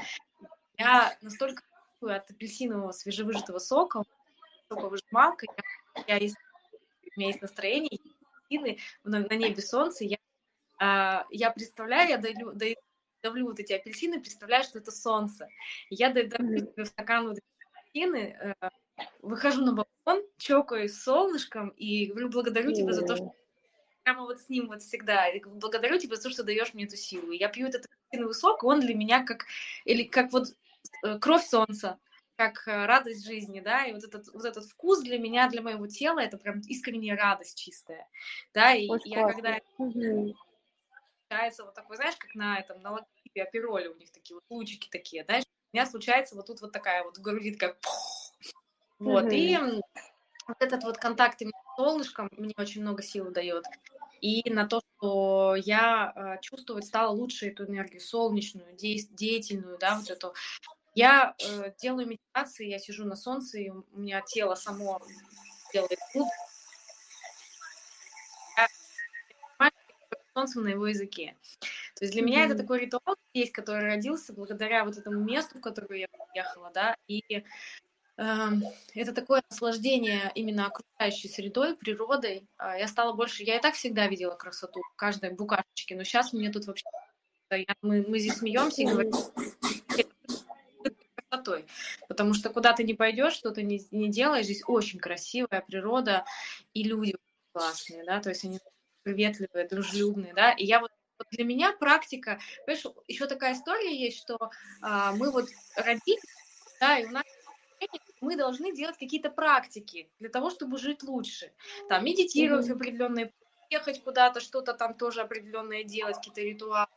[0.77, 1.63] Я настолько
[2.01, 4.03] от апельсинового свежевыжатого сока,
[4.69, 5.47] соковыжималка,
[5.97, 6.36] я, я есть,
[6.71, 7.97] у меня есть настроение,
[8.45, 10.17] апельсины, на, на небе солнце, я,
[10.77, 12.75] а, я представляю, я даю, даю,
[13.23, 15.47] давлю вот эти апельсины, представляю, что это солнце.
[15.89, 16.86] И я даю mm-hmm.
[16.86, 17.39] стакан вот
[17.73, 18.69] апельсины, э,
[19.23, 23.34] выхожу на балкон, чокаюсь солнышком и говорю, благодарю тебя за то, что
[24.10, 25.26] прямо вот с ним вот всегда.
[25.45, 27.32] Благодарю тебя за то, что даешь мне эту силу.
[27.32, 29.45] Я пью этот апельсиновый сок, он для меня как,
[29.86, 30.48] или как вот
[31.04, 32.00] э, кровь солнца,
[32.36, 35.86] как э, радость жизни, да, и вот этот, вот этот вкус для меня, для моего
[35.88, 38.08] тела, это прям искренняя радость чистая,
[38.54, 39.41] да, и Очень я классно.
[39.41, 40.36] когда угу.
[41.60, 45.24] вот такой, знаешь, как на этом, на логотипе апероле у них такие вот лучики такие,
[45.26, 47.78] знаешь, у меня случается вот тут вот такая вот грудит, как
[48.98, 49.36] вот, mm-hmm.
[49.36, 49.82] и
[50.50, 53.65] вот этот вот контакт именно с солнышком мне очень много сил дает.
[54.21, 59.97] И на то, что я э, чувствовать стала лучше эту энергию солнечную, де- деятельную, да,
[59.97, 60.34] вот эту.
[60.95, 65.01] Я э, делаю медитации, я сижу на солнце, и у меня тело само
[65.73, 66.27] делает клуб.
[70.34, 71.36] солнцем на его языке.
[71.95, 72.25] То есть для mm-hmm.
[72.25, 76.71] меня это такой ритуал есть, который родился благодаря вот этому месту, в которое я приехала,
[76.73, 77.43] да, и
[78.19, 82.47] это такое наслаждение именно окружающей средой, природой.
[82.58, 86.34] А, я стала больше, я и так всегда видела красоту в каждой букашечке, но сейчас
[86.34, 86.84] мне тут вообще,
[87.82, 89.13] мы, мы здесь смеемся и говорим
[91.29, 91.65] красотой,
[92.08, 96.25] потому что куда ты не пойдешь, что ты не, не делаешь, здесь очень красивая природа
[96.73, 97.15] и люди
[97.53, 98.60] классные, да, то есть они
[99.03, 104.17] приветливые, дружелюбные, да, и я вот вот для меня практика, понимаешь, еще такая история есть,
[104.17, 104.38] что
[104.82, 106.21] а, мы вот родители,
[106.79, 107.25] да, и у нас
[108.22, 111.52] мы должны делать какие-то практики для того, чтобы жить лучше.
[111.88, 112.74] Там медитировать mm-hmm.
[112.74, 113.34] определенные,
[113.70, 116.88] ехать куда-то, что-то там тоже определенное делать, какие-то ритуалы.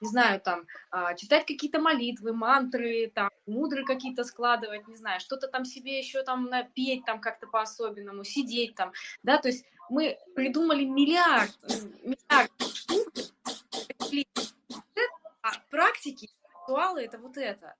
[0.00, 5.48] Не знаю, там, а, читать какие-то молитвы, мантры, там, мудры какие-то складывать, не знаю, что-то
[5.48, 10.84] там себе еще там петь там как-то по-особенному, сидеть там, да, то есть мы придумали
[10.84, 11.56] миллиард,
[12.02, 13.10] миллиард штук,
[15.40, 16.28] а практики,
[16.66, 17.74] ритуалы это вот это.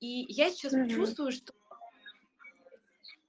[0.00, 0.88] И я сейчас mm-hmm.
[0.88, 1.52] чувствую, что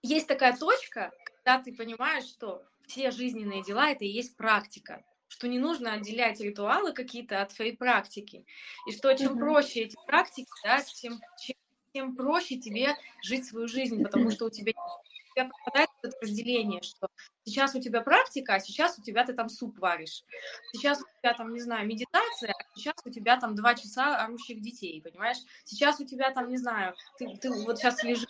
[0.02, 5.48] есть такая точка, когда ты понимаешь, что все жизненные дела это и есть практика, что
[5.48, 8.46] не нужно отделять ритуалы какие-то от своей практики,
[8.88, 9.40] и что чем mm-hmm.
[9.40, 11.56] проще эти практики, да, тем, чем,
[11.94, 16.82] тем проще тебе жить свою жизнь, потому что у тебя у тебя попадает это разделение,
[16.82, 17.08] что
[17.46, 20.26] сейчас у тебя практика, а сейчас у тебя ты там суп варишь.
[20.74, 24.62] Сейчас у тебя там, не знаю, медитация, а сейчас у тебя там два часа орущих
[24.62, 25.38] детей, понимаешь?
[25.64, 28.28] Сейчас у тебя там, не знаю, ты, ты вот сейчас лежишь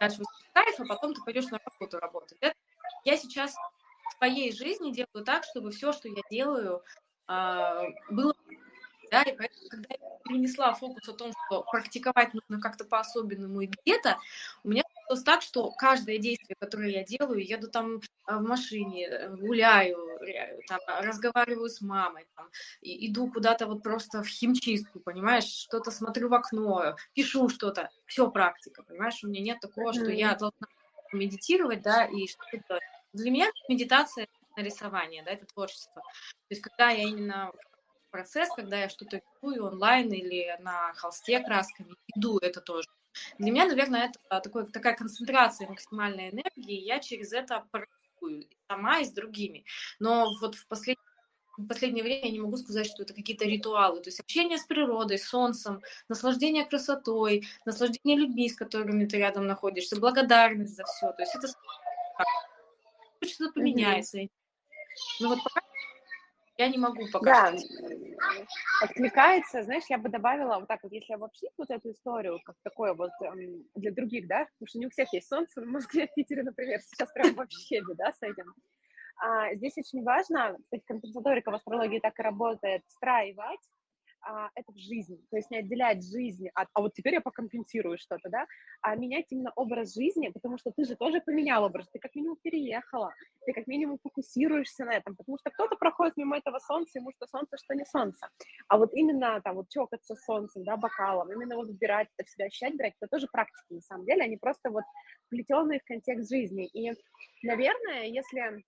[0.00, 2.38] дальше кайф, а потом ты пойдешь на работу работать.
[2.40, 2.54] Это
[3.04, 6.82] я сейчас в своей жизни делаю так, чтобы все, что я делаю,
[7.26, 8.34] а, было
[9.10, 13.66] да, и поэтому, когда я перенесла фокус о том, что практиковать нужно как-то по-особенному и
[13.66, 14.18] где-то,
[14.64, 19.06] у меня получилось так, что каждое действие, которое я делаю, еду там а, в машине,
[19.06, 19.98] э, гуляю,
[20.68, 22.48] там, разговариваю с мамой, там,
[22.80, 28.82] иду куда-то вот просто в химчистку, понимаешь, что-то смотрю в окно, пишу что-то, все практика,
[28.82, 30.66] понимаешь, у меня нет такого, что я должна
[31.12, 32.80] медитировать, да, и что-то
[33.12, 36.02] Для меня медитация— рисование, да, это творчество.
[36.02, 37.52] То есть когда я именно
[38.10, 42.88] процесс, когда я что-то рисую онлайн или на холсте красками, иду это тоже.
[43.38, 49.04] Для меня, наверное, это такой, такая концентрация максимальной энергии, я через это практикую сама и
[49.04, 49.64] с другими.
[49.98, 51.04] Но вот в последнее
[51.56, 54.00] в последнее время я не могу сказать, что это какие-то ритуалы.
[54.00, 59.46] То есть общение с природой, с солнцем, наслаждение красотой, наслаждение людьми, с которыми ты рядом
[59.46, 61.12] находишься, благодарность за все.
[61.12, 61.48] То есть это
[63.24, 64.18] что-то поменяется.
[64.18, 64.30] Mm-hmm.
[65.28, 65.60] Вот пока
[66.56, 67.58] я не могу пока да.
[68.82, 72.94] Откликается, знаешь, я бы добавила вот так вот, если обобщить вот эту историю, как такое
[72.94, 76.14] вот эм, для других, да, потому что не у всех есть солнце в Москве, в
[76.14, 78.54] Питере, например, сейчас прям вообще беда с этим.
[79.16, 83.60] А, здесь очень важно, кстати, компенсаторика в астрологии так и работает, встраивать
[84.24, 87.98] а, это в жизнь, то есть не отделять жизнь от, а вот теперь я покомпенсирую
[87.98, 88.46] что-то, да,
[88.82, 92.36] а менять именно образ жизни, потому что ты же тоже поменял образ, ты как минимум
[92.42, 93.12] переехала,
[93.46, 97.26] ты как минимум фокусируешься на этом, потому что кто-то проходит мимо этого солнца, ему что
[97.26, 98.28] солнце, что не солнце,
[98.68, 102.46] а вот именно там вот чокаться солнцем, да, бокалом, именно вот выбирать это в себя,
[102.46, 104.84] ощущать, брать, это тоже практика на самом деле, они просто вот
[105.26, 106.92] вплетенные в контекст жизни, и,
[107.42, 108.64] наверное, если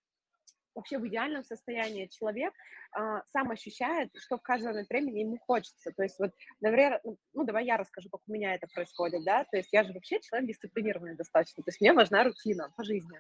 [0.77, 2.53] вообще в идеальном состоянии человек
[2.93, 5.91] а, сам ощущает, что в каждый момент времени ему хочется.
[5.93, 9.45] То есть вот, например, ну, ну, давай я расскажу, как у меня это происходит, да,
[9.45, 13.19] то есть я же вообще человек дисциплинированный достаточно, то есть мне важна рутина по жизни.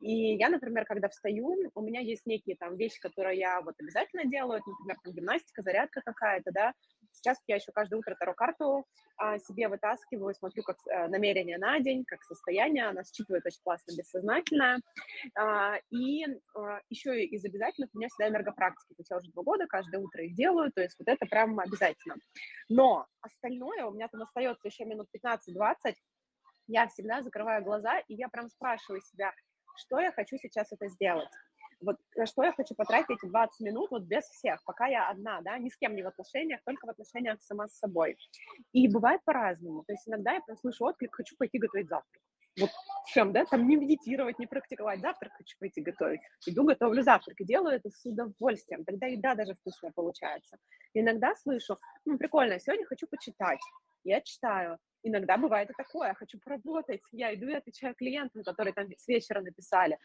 [0.00, 4.24] И я, например, когда встаю, у меня есть некие там вещи, которые я вот обязательно
[4.24, 6.72] делаю, например, там гимнастика, зарядка какая-то, да,
[7.26, 8.86] Сейчас я еще каждое утро таро-карту
[9.16, 13.96] а, себе вытаскиваю, смотрю как а, намерение на день, как состояние, она считывает очень классно
[13.96, 14.80] бессознательное.
[15.36, 19.42] А, и а, еще из обязательных у меня всегда энергопрактики, то есть я уже два
[19.42, 22.14] года каждое утро их делаю, то есть вот это прям обязательно.
[22.68, 25.94] Но остальное у меня там остается еще минут 15-20,
[26.68, 29.32] я всегда закрываю глаза, и я прям спрашиваю себя,
[29.78, 31.28] что я хочу сейчас это сделать
[31.80, 35.40] вот на что я хочу потратить эти 20 минут вот без всех, пока я одна,
[35.42, 38.16] да, ни с кем не в отношениях, только в отношениях сама с собой.
[38.72, 39.84] И бывает по-разному.
[39.86, 42.22] То есть иногда я прям слышу отклик, хочу пойти готовить завтрак.
[42.58, 42.70] Вот
[43.12, 46.20] чем, да, там не медитировать, не практиковать завтрак, хочу пойти готовить.
[46.46, 48.84] Иду, готовлю завтрак и делаю это с удовольствием.
[48.84, 50.56] Тогда еда даже вкусная получается.
[50.94, 53.60] иногда слышу, ну, прикольно, сегодня хочу почитать.
[54.04, 54.78] Я читаю.
[55.02, 57.02] Иногда бывает и такое, хочу поработать.
[57.12, 59.98] Я иду и отвечаю клиентам, которые там с вечера написали.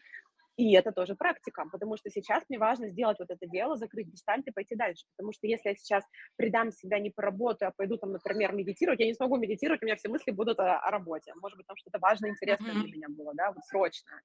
[0.56, 4.46] И это тоже практика, потому что сейчас мне важно сделать вот это дело, закрыть гештальт
[4.46, 5.04] и пойти дальше.
[5.16, 6.04] Потому что если я сейчас
[6.36, 9.96] придам себя, не поработаю, а пойду там, например, медитировать, я не смогу медитировать, у меня
[9.96, 11.32] все мысли будут о, о работе.
[11.40, 14.20] Может быть, там что-то важное, интересное для меня было, да, вот срочное.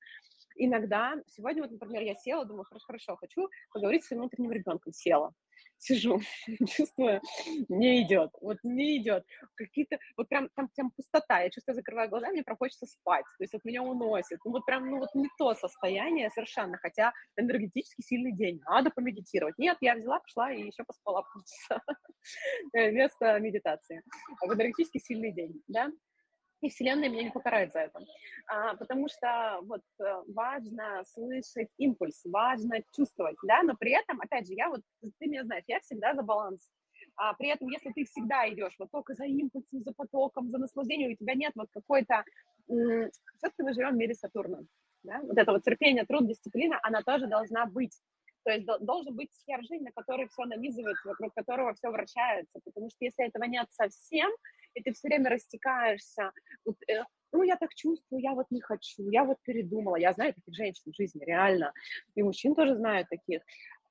[0.60, 4.91] Иногда, сегодня вот, например, я села, думаю, хорошо, хорошо, хочу поговорить с своим внутренним ребенком.
[4.93, 5.34] Села,
[5.78, 6.20] сижу,
[6.67, 7.22] чувствую,
[7.70, 9.26] не идет, вот не идет.
[9.56, 13.43] Какие-то, вот прям там, прям пустота, я чувствую, закрываю глаза, мне прям хочется спать, то
[13.43, 14.39] есть от меня уносит.
[14.43, 19.58] Ну вот прям, ну вот не то состояние совершенно, хотя энергетически сильный день, надо помедитировать.
[19.58, 21.24] Нет, я взяла, пошла и еще поспала
[22.74, 24.02] вместо медитации.
[24.41, 25.91] В энергетически сильный день, да,
[26.62, 28.00] и Вселенная меня не покарает за это.
[28.48, 34.48] А, потому что вот э, важно слышать импульс, важно чувствовать, да, но при этом, опять
[34.48, 34.82] же, я вот,
[35.20, 36.70] ты меня знаешь, я всегда за баланс.
[37.15, 41.12] А при этом, если ты всегда идешь вот только за импульсом, за потоком, за наслаждением,
[41.12, 42.24] у тебя нет вот какой-то...
[42.67, 44.60] Все-таки мы живем в мире Сатурна.
[45.04, 45.20] Да?
[45.24, 47.93] Вот это вот терпение, труд, дисциплина, она тоже должна быть.
[48.43, 52.60] То есть должен быть сфер жизни, на который все нанизывается, вокруг которого все вращается.
[52.63, 54.30] Потому что если этого нет совсем,
[54.78, 56.32] и ты все время растекаешься,
[56.66, 59.98] вот, э, ну, я так чувствую, я вот не хочу, я вот передумала.
[59.98, 61.74] Я знаю таких женщин в жизни, реально.
[62.16, 63.42] И мужчин тоже знаю таких.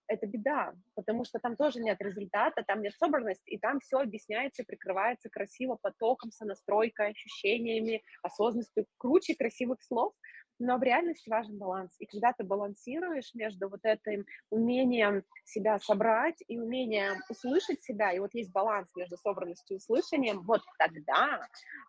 [0.08, 4.62] Это беда, потому что там тоже нет результата, там нет собранности, и там все объясняется,
[4.62, 10.14] прикрывается красиво потоком, сонастройкой, ощущениями, осознанностью, круче красивых слов,
[10.58, 11.94] но в реальности важен баланс.
[11.98, 18.18] И когда ты балансируешь между вот этим умением себя собрать и умением услышать себя, и
[18.18, 21.46] вот есть баланс между собранностью и услышанием, вот тогда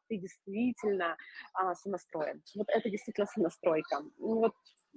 [0.07, 1.17] ты действительно
[1.53, 2.41] а, сонастроен.
[2.55, 4.03] Вот это действительно сонастройка.
[4.17, 4.53] Ну вот,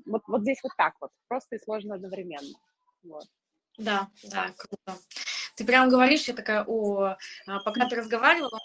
[0.06, 2.58] вот, вот здесь вот так вот, просто и сложно одновременно.
[3.02, 3.24] Вот.
[3.78, 5.00] Да, да, круто.
[5.56, 8.58] Ты прям говоришь, я такая, о, а, пока ты разговаривала,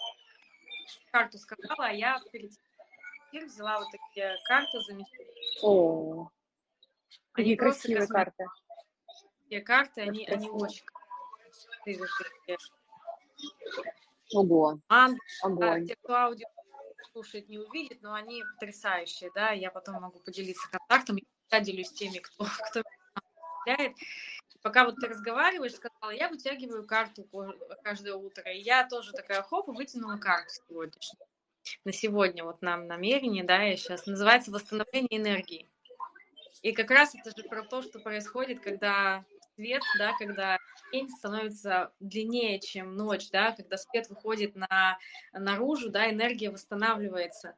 [1.10, 2.52] карту сказала, а я перед
[3.30, 5.58] эфир взяла вот такие карты замечательные.
[5.62, 6.28] О,
[7.32, 8.46] какие они красивые карты.
[9.42, 10.84] Такие карты, они, они очень
[11.84, 12.08] красивые.
[14.32, 15.08] Ого, а,
[15.42, 15.86] Огонь.
[15.86, 16.48] Те, кто аудио
[17.12, 21.18] слушает, не увидит, но они потрясающие, да, я потом могу поделиться контактом,
[21.50, 22.82] я делюсь теми, кто, кто
[23.66, 23.94] меня
[24.62, 27.24] Пока вот ты разговариваешь, сказала, я вытягиваю карту
[27.84, 31.26] каждое утро, и я тоже такая, хоп, вытянула карту сегодняшнюю
[31.84, 35.68] на сегодня вот нам намерение, да, я сейчас, называется восстановление энергии.
[36.62, 39.24] И как раз это же про то, что происходит, когда
[39.54, 40.58] свет, да, когда
[40.92, 44.98] день становится длиннее, чем ночь, да, когда свет выходит на,
[45.32, 47.54] наружу, да, энергия восстанавливается.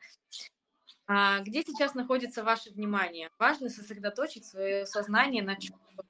[1.06, 3.30] А где сейчас находится ваше внимание?
[3.38, 5.56] Важно сосредоточить свое сознание на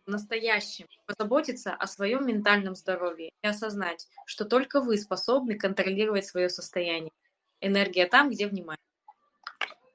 [0.07, 7.13] настоящем, позаботиться о своем ментальном здоровье и осознать, что только вы способны контролировать свое состояние
[7.61, 8.79] энергия там, где внимание.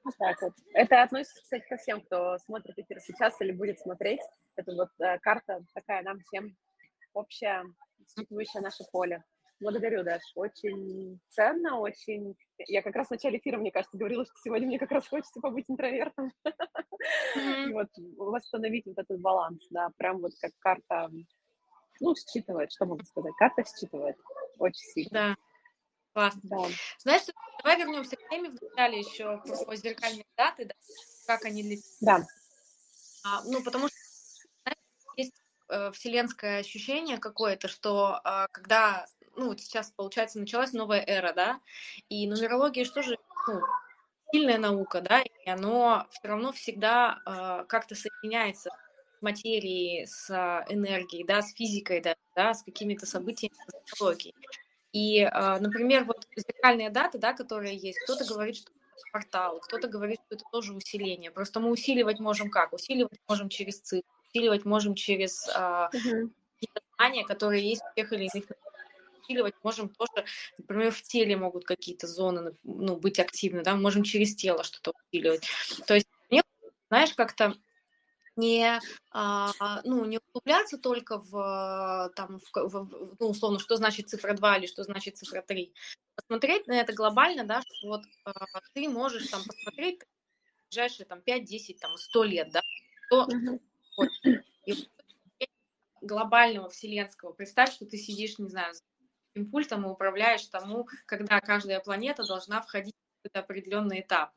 [0.04, 0.52] Вот так вот.
[0.74, 4.20] Это относится, кстати, ко всем, кто смотрит эфир сейчас или будет смотреть.
[4.56, 6.56] Это вот э, карта такая нам всем
[7.14, 7.64] общая,
[8.18, 9.24] считывающая наше поле.
[9.60, 10.20] Благодарю, Даш.
[10.34, 12.36] Очень ценно, очень...
[12.58, 15.40] Я как раз в начале эфира, мне кажется, говорила, что сегодня мне как раз хочется
[15.40, 16.32] побыть интровертом.
[17.36, 17.70] Mm-hmm.
[17.72, 21.10] вот восстановить вот этот баланс, да, прям вот как карта
[22.00, 24.16] ну, считывает, что могу сказать, карта считывает
[24.58, 25.10] очень сильно.
[25.10, 25.36] Да,
[26.14, 26.40] классно.
[26.44, 26.64] Да.
[26.98, 27.22] Знаешь,
[27.62, 30.74] давай вернемся к теме вначале еще про зеркальные даты, да,
[31.26, 32.24] как они для Да.
[33.24, 33.96] А, ну, потому что
[34.62, 34.78] знаешь,
[35.16, 35.34] есть
[35.68, 41.60] э, вселенское ощущение какое-то, что э, когда, ну, вот сейчас, получается, началась новая эра, да,
[42.08, 43.60] и нумерология что же, ну,
[44.30, 48.70] сильная наука, да, и оно все равно всегда э, как-то соединяется
[49.18, 54.34] с материей, с э, энергией, да, с физикой, да, да с какими-то событиями астрологии.
[54.94, 59.88] И, э, например, вот зеркальные даты, да, которые есть, кто-то говорит, что это портал, кто-то
[59.88, 61.32] говорит, что это тоже усиление.
[61.32, 62.72] Просто мы усиливать можем как?
[62.72, 66.30] Усиливать можем через цифры, усиливать можем через uh-huh.
[66.96, 68.44] знания, которые есть у тех или иных
[69.24, 70.26] усиливать можем тоже,
[70.58, 74.92] например, в теле могут какие-то зоны ну, быть активны, да, мы можем через тело что-то
[74.92, 75.48] усиливать.
[75.86, 76.42] То есть, мне,
[76.88, 77.54] знаешь, как-то
[78.36, 79.52] не, а,
[79.84, 84.66] ну, не углубляться только в, там, в, в, ну, условно, что значит цифра 2 или
[84.66, 85.72] что значит цифра 3.
[86.16, 88.32] Посмотреть на это глобально, да, что вот а,
[88.72, 92.62] ты можешь там посмотреть в ближайшие там 5, 10, там 100 лет, да,
[93.06, 93.28] что
[93.96, 94.10] вот,
[94.66, 94.74] и
[96.00, 97.32] глобального вселенского.
[97.32, 98.74] Представь, что ты сидишь, не знаю,
[99.34, 102.94] этим пультом и управляешь тому, когда каждая планета должна входить
[103.24, 104.30] какой-то определенный этап.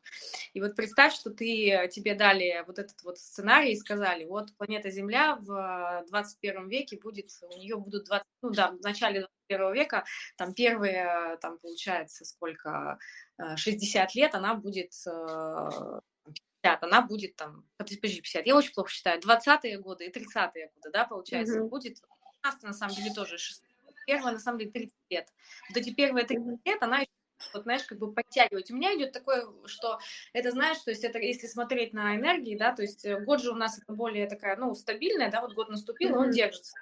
[0.53, 4.89] И вот представь, что ты, тебе дали вот этот вот сценарий и сказали, вот планета
[4.89, 10.05] Земля в 21 веке будет, у нее будут 20, ну да, в начале 21 века,
[10.37, 12.97] там первые, там получается сколько,
[13.55, 16.01] 60 э, лет, она будет 50,
[16.63, 20.89] э, она будет там, подожди, 50, я очень плохо считаю, 20-е годы и 30-е годы,
[20.91, 21.67] да, получается, mm-hmm.
[21.67, 22.01] будет,
[22.43, 23.37] у нас на самом деле тоже
[24.05, 25.27] первая, на самом деле, 30 лет.
[25.69, 27.03] Вот эти первые 30 лет она
[27.53, 28.71] вот, знаешь, как бы подтягивать.
[28.71, 29.99] У меня идет такое, что
[30.33, 33.51] это, знаешь, то есть это, если смотреть на энергии, да, то есть э, год же
[33.51, 36.19] у нас это более такая, ну, стабильная, да, вот год наступил, mm-hmm.
[36.19, 36.73] он держится.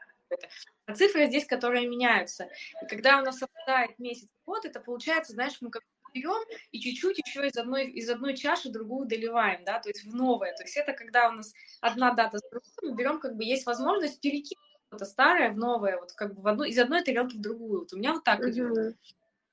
[0.86, 2.50] А цифры здесь, которые меняются.
[2.82, 6.42] И когда у нас совпадает месяц год, это получается, знаешь, мы как берем
[6.72, 10.54] и чуть-чуть еще из одной, из одной чаши другую доливаем, да, то есть в новое.
[10.56, 13.66] То есть это когда у нас одна дата с другой, мы берем, как бы есть
[13.66, 17.42] возможность перекинуть что-то старое в новое, вот как бы в одну, из одной тарелки в
[17.42, 17.82] другую.
[17.82, 18.50] Вот у меня вот так uh-huh.
[18.52, 18.96] идет.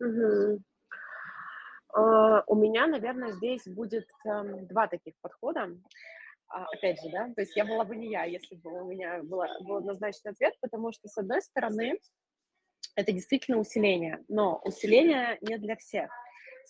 [0.01, 0.59] Uh-huh.
[1.94, 5.68] Uh, у меня, наверное, здесь будет um, два таких подхода.
[6.55, 9.22] Uh, опять же, да, то есть я была бы не я, если бы у меня
[9.22, 11.98] было, был однозначный ответ, потому что, с одной стороны,
[12.94, 16.11] это действительно усиление, но усиление не для всех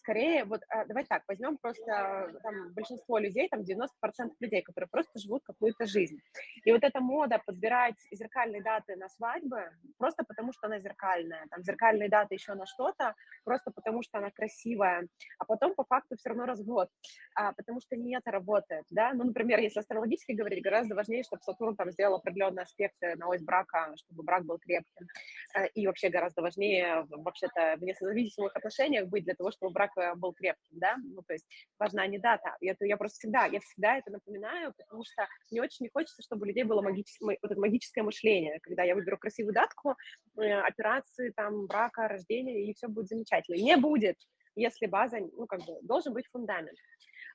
[0.03, 5.19] скорее, вот а, давай так, возьмем просто там большинство людей, там 90% людей, которые просто
[5.19, 6.19] живут какую-то жизнь.
[6.65, 11.63] И вот эта мода подбирать зеркальные даты на свадьбы, просто потому что она зеркальная, там
[11.63, 15.07] зеркальные даты еще на что-то, просто потому что она красивая,
[15.39, 16.89] а потом по факту все равно развод,
[17.35, 21.43] а, потому что не это работает, да, ну, например, если астрологически говорить, гораздо важнее, чтобы
[21.43, 25.07] Сатурн там сделал определенные аспекты на ось брака, чтобы брак был крепким,
[25.55, 30.15] э, и вообще гораздо важнее вообще-то в независимых отношениях быть для того, чтобы брак Э,
[30.15, 31.47] был крепким, да, ну, то есть
[31.79, 32.57] важна не дата.
[32.61, 36.43] Это я просто всегда, я всегда это напоминаю, потому что мне очень не хочется, чтобы
[36.43, 39.97] у людей было магическое, вот это магическое мышление, когда я выберу красивую датку,
[40.39, 43.57] э, операции, там, брака, рождения, и все будет замечательно.
[43.57, 44.17] Не будет,
[44.55, 46.79] если база, ну, как бы, должен быть фундамент.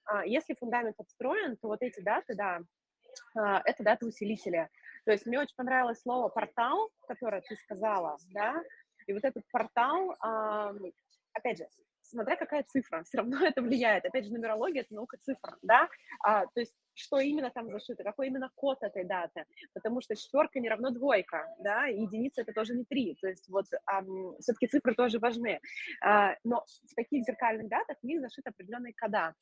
[0.05, 2.61] А если фундамент отстроен, то вот эти даты, да,
[3.35, 4.69] а, это даты усилителя.
[5.05, 8.61] То есть мне очень понравилось слово «портал», которое ты сказала, да,
[9.05, 10.17] и вот этот портал,
[11.33, 11.67] опять же,
[12.09, 14.05] смотря какая цифра, все равно это влияет.
[14.05, 15.89] Опять же, нумерология– это наука цифр, да,
[16.23, 20.59] а, то есть что именно там зашито, какой именно код этой даты, потому что четверка
[20.59, 24.01] не равно двойка, да, и единица– это тоже не три, то есть вот а,
[24.39, 25.59] все-таки цифры тоже важны,
[26.03, 29.35] а, но в таких зеркальных датах в них зашиты определенные кода,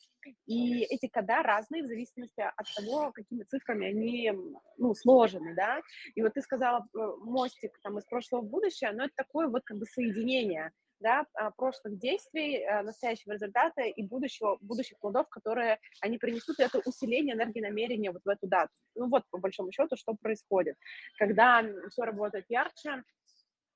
[0.45, 4.33] и эти кода разные в зависимости от того, какими цифрами они,
[4.77, 5.81] ну, сложены, да,
[6.13, 9.63] и вот ты сказала э, мостик там из прошлого в будущее, но это такое вот
[9.63, 15.79] как бы соединение, да, а, прошлых действий, э, настоящего результата и будущего, будущих плодов, которые
[16.01, 18.71] они принесут, это усиление энергии намерения вот в эту дату.
[18.95, 20.77] Ну вот, по большому счету, что происходит.
[21.17, 23.03] Когда все работает ярче,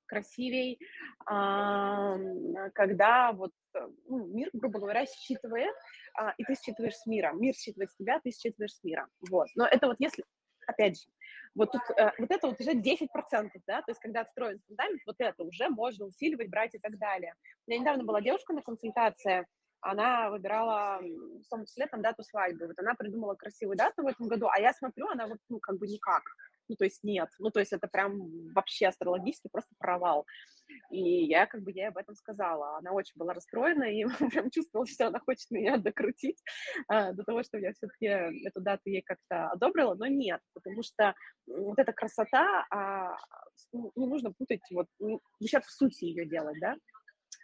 [0.06, 0.80] красивей,
[2.74, 5.72] когда вот э, ну, мир, грубо говоря, считывает,
[6.14, 7.32] а, и ты считываешь с мира.
[7.32, 9.06] Мир считывает с тебя, ты считываешь с мира.
[9.30, 9.46] Вот.
[9.54, 10.24] Но это вот если,
[10.66, 11.06] опять же,
[11.54, 15.16] вот тут, э, вот это вот уже 10%, да, то есть когда отстроен фундамент, вот
[15.18, 17.34] это уже можно усиливать, брать и так далее.
[17.66, 19.46] У меня недавно была девушка на консультации,
[19.80, 24.28] она выбирала в том числе там дату свадьбы, вот она придумала красивую дату в этом
[24.28, 26.22] году, а я смотрю, она вот, ну, как бы никак,
[26.70, 30.24] ну, то есть нет, ну, то есть это прям вообще астрологически просто провал.
[30.90, 32.78] И я как бы ей об этом сказала.
[32.78, 36.40] Она очень была расстроена и прям чувствовала, что она хочет меня докрутить
[36.86, 41.12] а, до того, что я все-таки эту дату ей как-то одобрила, но нет, потому что
[41.48, 43.16] вот эта красота, а,
[43.72, 44.86] не нужно путать, вот,
[45.40, 46.76] сейчас в сути ее делать, да,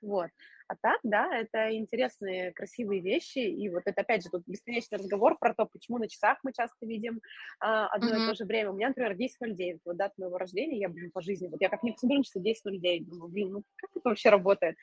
[0.02, 0.30] вот.
[0.68, 3.38] А так, да, это интересные, красивые вещи.
[3.38, 6.86] И вот это, опять же, тут бесконечный разговор про то, почему на часах мы часто
[6.86, 7.20] видим
[7.60, 8.24] а, одно mm-hmm.
[8.24, 8.70] и то же время.
[8.70, 11.82] У меня, например, 10.09, вот дата моего рождения, я, блин, по жизни, вот я как
[11.82, 14.76] не посмотрю на часы 10.09, думаю, блин, ну как это вообще работает?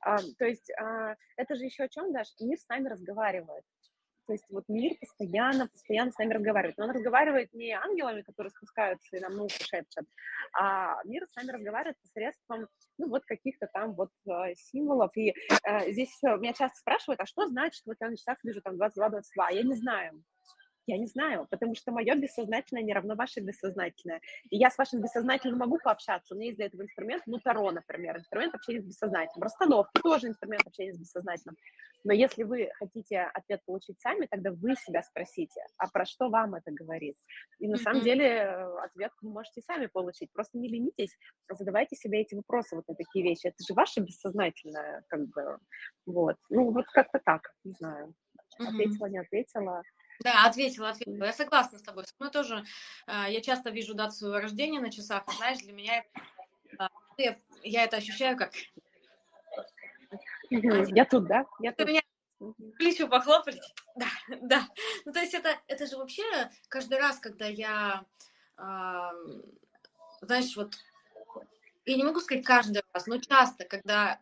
[0.00, 2.28] А, то есть а, это же еще о чем, Даш?
[2.40, 3.64] Мир с нами разговаривает.
[4.28, 6.76] То есть вот мир постоянно, постоянно с нами разговаривает.
[6.76, 10.06] Но он разговаривает не ангелами, которые спускаются и нам на ухо шепчут,
[10.52, 12.68] а мир с нами разговаривает посредством,
[12.98, 15.16] ну, вот каких-то там вот э, символов.
[15.16, 18.74] И э, здесь меня часто спрашивают, а что значит, вот я на часах вижу там
[18.74, 19.22] 22-22?
[19.52, 20.22] Я не знаю.
[20.88, 24.22] Я не знаю, потому что мое бессознательное не равно ваше бессознательное.
[24.48, 26.34] И я с вашим бессознательным могу пообщаться.
[26.34, 29.42] У меня есть для этого инструмент, ну, Таро, например, инструмент общения с бессознательным.
[29.42, 31.58] Расстановки тоже инструмент общения с бессознательным.
[32.04, 36.54] Но если вы хотите ответ получить сами, тогда вы себя спросите, а про что вам
[36.54, 37.18] это говорит?
[37.58, 40.32] И на самом деле э, ответ вы можете сами получить.
[40.32, 41.14] Просто не ленитесь,
[41.50, 43.48] задавайте себе эти вопросы, вот на такие вещи.
[43.48, 45.58] Это же ваше бессознательное, как бы,
[46.06, 46.36] вот.
[46.48, 48.14] Ну, вот как-то так, не знаю.
[48.58, 49.82] Ответила, не ответила.
[50.20, 51.24] Да, ответила, ответила.
[51.24, 52.04] Я согласна с тобой.
[52.18, 52.64] Мы тоже,
[53.06, 55.22] а, я часто вижу дату своего рождения на часах.
[55.36, 56.04] Знаешь, для меня
[56.78, 56.88] а,
[57.62, 58.52] я это ощущаю как...
[60.50, 61.44] Я тут, да?
[61.60, 61.86] Я тут.
[61.86, 62.02] Меня
[62.78, 63.60] плечо похлопали.
[63.96, 64.06] Да,
[64.42, 64.68] да.
[65.04, 66.22] Ну, то есть это, это же вообще
[66.68, 68.04] каждый раз, когда я,
[68.56, 69.10] э,
[70.20, 70.76] знаешь, вот,
[71.84, 74.20] я не могу сказать каждый раз, но часто, когда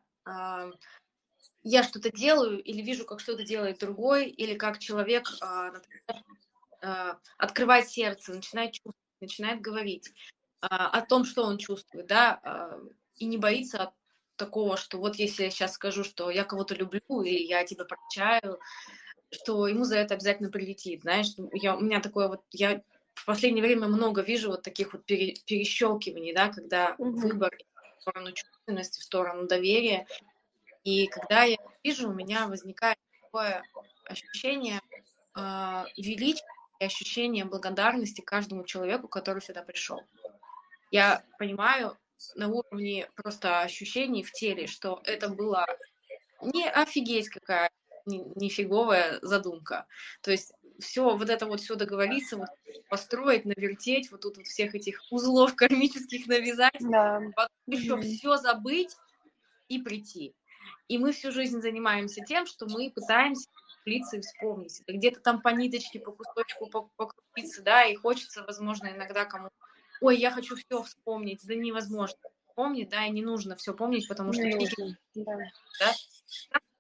[1.69, 6.25] я что-то делаю или вижу, как что-то делает другой, или как человек, а, например,
[6.81, 10.13] а, открывает сердце, начинает чувствовать, начинает говорить
[10.61, 12.41] а, о том, что он чувствует, да,
[13.17, 13.93] и не боится
[14.37, 18.61] такого, что вот если я сейчас скажу, что я кого-то люблю, и я тебя прощаю,
[19.33, 22.81] что ему за это обязательно прилетит, знаешь, я, у меня такое вот, я
[23.15, 27.11] в последнее время много вижу вот таких вот пере, перещелкиваний, да, когда mm-hmm.
[27.11, 27.59] выбор
[27.99, 30.07] в сторону чувственности, в сторону доверия,
[30.87, 33.65] и когда я вижу, у меня возникает такое
[34.05, 34.81] ощущение
[35.37, 36.45] э, величия
[36.79, 40.01] и ощущение благодарности каждому человеку, который сюда пришел.
[40.93, 41.99] Я понимаю
[42.37, 45.67] на уровне просто ощущений в теле, что это была
[46.41, 47.69] не офигеть какая
[48.05, 49.89] нифиговая задумка.
[50.21, 52.49] То есть все, вот это вот все договориться, вот
[52.89, 57.21] построить, навертеть, вот тут вот всех этих узлов кармических навязать, да.
[57.35, 58.03] потом еще mm-hmm.
[58.03, 58.97] все забыть
[59.67, 60.37] и прийти.
[60.89, 63.49] И мы всю жизнь занимаемся тем, что мы пытаемся
[63.85, 64.81] влиться и вспомнить.
[64.81, 66.67] Это где-то там по ниточке, по кусочку
[66.97, 69.51] покрутиться, да, и хочется, возможно, иногда кому
[70.01, 72.19] ой, я хочу все вспомнить, да невозможно
[72.49, 75.95] вспомнить, да, и не нужно все помнить, потому что нужно, да.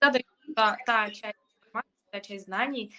[0.01, 0.13] Да,
[0.55, 2.95] та, та часть информации, та часть знаний,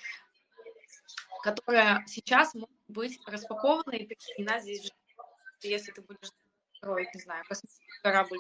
[1.44, 5.66] которая сейчас может быть распакована и перенесена здесь в.
[5.66, 6.30] Если ты будешь
[6.76, 8.38] строить, не знаю, космический корабль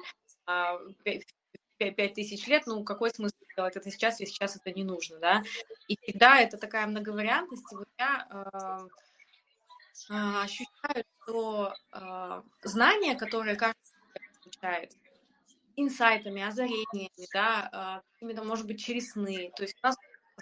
[1.80, 5.20] а, пять тысяч лет, ну, какой смысл делать это сейчас, если сейчас это не нужно,
[5.20, 5.44] да?
[5.88, 13.56] И всегда это такая многовариантность, и вот я э, э, ощущаю, что э, знания, которые
[13.56, 13.78] каждый
[14.44, 14.94] получает,
[15.76, 19.96] инсайтами, озарениями, да, именно, может быть, через сны, то есть у нас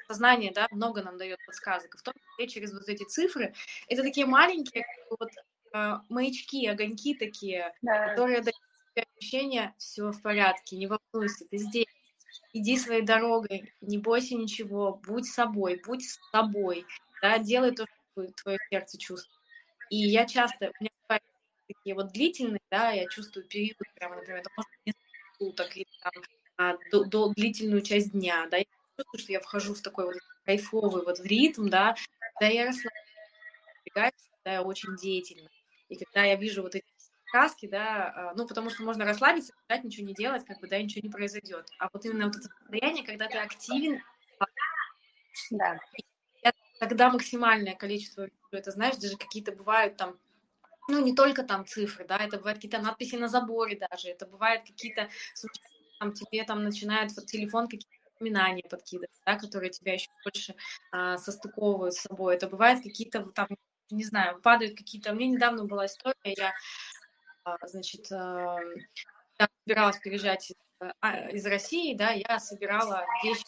[0.07, 3.53] сознание, да, много нам дает подсказок, в том числе через вот эти цифры,
[3.87, 5.29] это такие маленькие вот
[5.73, 8.09] э, маячки, огоньки такие, да.
[8.09, 8.55] которые дают
[9.03, 11.87] ощущение, все в порядке, не волнуйся, ты здесь,
[12.53, 16.85] иди своей дорогой, не бойся ничего, будь собой, будь с собой,
[17.21, 19.39] да, делай то, что твое сердце чувствует.
[19.89, 21.23] И я часто, у меня бывают
[21.67, 25.87] такие вот длительные, да, я чувствую период, прямо, например, это может быть несколько суток или
[26.01, 26.23] там,
[26.57, 28.65] а, до, до длительную часть дня, да, я
[28.97, 30.15] чувствую, что я вхожу в такой вот
[30.45, 31.95] кайфовый вот ритм, да,
[32.39, 35.49] да, я расслабляюсь, да, я очень деятельна.
[35.89, 36.85] И когда я вижу вот эти
[37.35, 40.81] сказки, да, а, ну, потому что можно расслабиться, ждать, ничего не делать, как бы, да,
[40.81, 41.67] ничего не произойдет.
[41.79, 44.01] А вот именно вот это состояние, когда ты активен,
[45.51, 45.77] да.
[46.79, 50.17] тогда максимальное количество, это, знаешь, даже какие-то бывают там,
[50.87, 54.63] ну, не только там цифры, да, это бывают какие-то надписи на заборе даже, это бывают
[54.65, 55.09] какие-то,
[55.99, 60.55] там, тебе там начинают вот телефон какие-то напоминания подкидывать, да, которые тебя еще больше
[60.91, 62.35] а, состыковывают с собой.
[62.35, 63.49] Это бывает какие-то там,
[63.89, 65.11] не знаю, падают какие-то...
[65.11, 66.53] У меня недавно была история, я
[67.63, 68.59] значит, я
[69.63, 70.53] собиралась переезжать
[70.99, 73.43] а, из России, да, я собирала вещи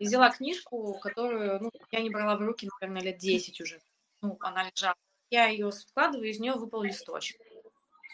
[0.00, 3.80] и взяла книжку, которую, ну, я не брала в руки, наверное, лет 10 уже.
[4.22, 4.96] Ну, она лежала.
[5.30, 7.38] я ее складываю, из нее выпал листочек.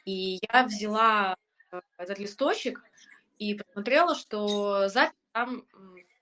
[0.05, 1.37] И я взяла
[1.71, 2.83] э, этот листочек
[3.39, 5.65] и посмотрела, что запись там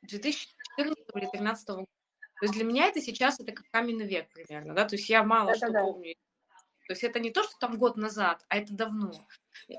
[0.03, 1.87] 2014 или 2013 года.
[2.41, 5.23] То есть для меня это сейчас это как каменный век примерно, да, то есть я
[5.23, 6.15] мало да, что да, помню.
[6.87, 9.13] То есть это не то, что там год назад, а это давно.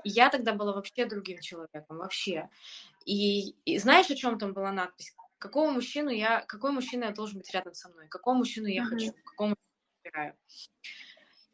[0.04, 2.48] Я тогда была вообще другим человеком, вообще.
[3.04, 5.14] И, и знаешь, о чем там была надпись?
[5.38, 8.08] Какого мужчину я, какой мужчина я должен быть рядом со мной?
[8.08, 8.88] Какого мужчину я mm-hmm.
[8.88, 9.12] хочу?
[9.24, 9.64] Какого мужчину
[10.04, 10.36] я выбираю?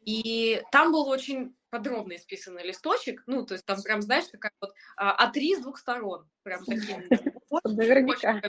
[0.05, 4.73] И там был очень подробно исписанный листочек, ну, то есть там прям, знаешь, такая вот
[4.95, 7.07] а, А3 с двух сторон, прям таким.
[7.63, 8.41] Наверняка.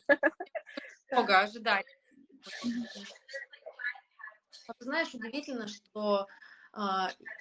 [1.10, 1.84] Много ожиданий.
[4.78, 6.26] Знаешь, удивительно, что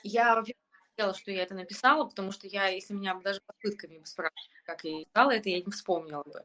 [0.04, 0.64] я, во-первых,
[0.96, 4.84] хотела, что я это написала, потому что я, если меня даже попытками бы спрашивали, как
[4.84, 6.44] я писала это, я не вспомнила бы.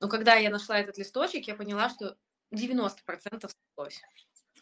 [0.00, 2.16] Но когда я нашла этот листочек, я поняла, что
[2.52, 4.02] 90% сошлось.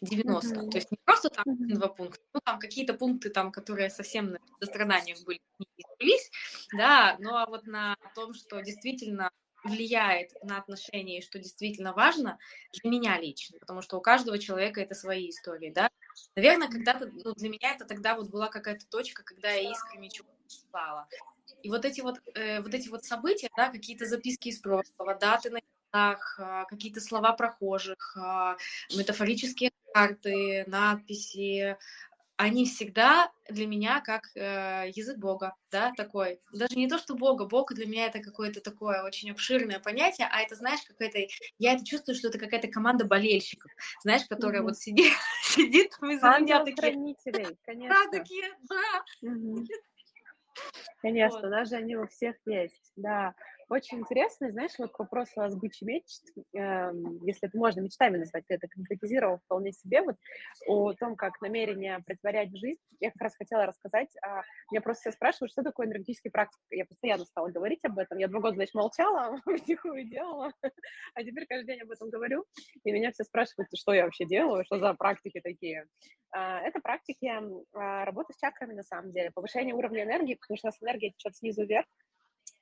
[0.01, 0.55] 90.
[0.55, 0.71] Mm-hmm.
[0.71, 1.75] То есть не просто там mm-hmm.
[1.75, 6.31] два пункта, ну там какие-то пункты, там, которые совсем на страданиях были, не избылись,
[6.73, 9.31] да, но а вот на том, что действительно
[9.65, 12.39] влияет на отношения и что действительно важно
[12.73, 15.91] для меня лично, потому что у каждого человека это свои истории, да.
[16.37, 21.09] Наверное, когда-то, ну, для меня это тогда вот была какая-то точка, когда я искренне чувствовала.
[21.62, 25.51] И вот эти вот, э, вот эти вот события, да, какие-то записки из прошлого, даты
[25.51, 28.57] на местах, а, какие-то слова прохожих, а,
[28.95, 31.77] метафорические карты, надписи,
[32.39, 36.41] они всегда для меня как э, язык Бога, да, такой.
[36.53, 40.41] Даже не то, что Бога, Бог для меня это какое-то такое очень обширное понятие, а
[40.41, 41.19] это, знаешь, какая-то,
[41.59, 43.73] я это чувствую, что это какая-то команда болельщиков,
[44.05, 44.66] знаешь, которая mm-hmm.
[44.66, 45.12] вот сидит,
[45.59, 47.17] сидит, мы за меня такие.
[47.65, 47.97] конечно.
[47.97, 49.05] Да, такие, да.
[51.01, 51.51] Конечно, вот.
[51.51, 53.35] даже они у всех есть, да.
[53.71, 56.25] Очень интересно, знаешь, вот к вопросу о сбыче мечт,
[56.57, 56.91] э,
[57.23, 60.16] если это можно мечтами назвать, ты это конкретизировал вполне себе, вот
[60.66, 62.81] о том, как намерение притворять в жизнь.
[63.01, 64.41] Я как раз хотела рассказать, а,
[64.71, 66.59] меня просто все спрашивают, что такое энергетический практик.
[66.71, 68.16] Я постоянно стала говорить об этом.
[68.16, 70.51] Я два года, значит, молчала, втихую делала,
[71.14, 72.47] а теперь каждый день об этом говорю,
[72.85, 75.85] и меня все спрашивают, что я вообще делаю, что за практики такие.
[76.31, 77.31] А, это практики
[77.75, 81.11] а, работы с чакрами, на самом деле, повышение уровня энергии, потому что у нас энергия
[81.11, 81.85] течет снизу вверх,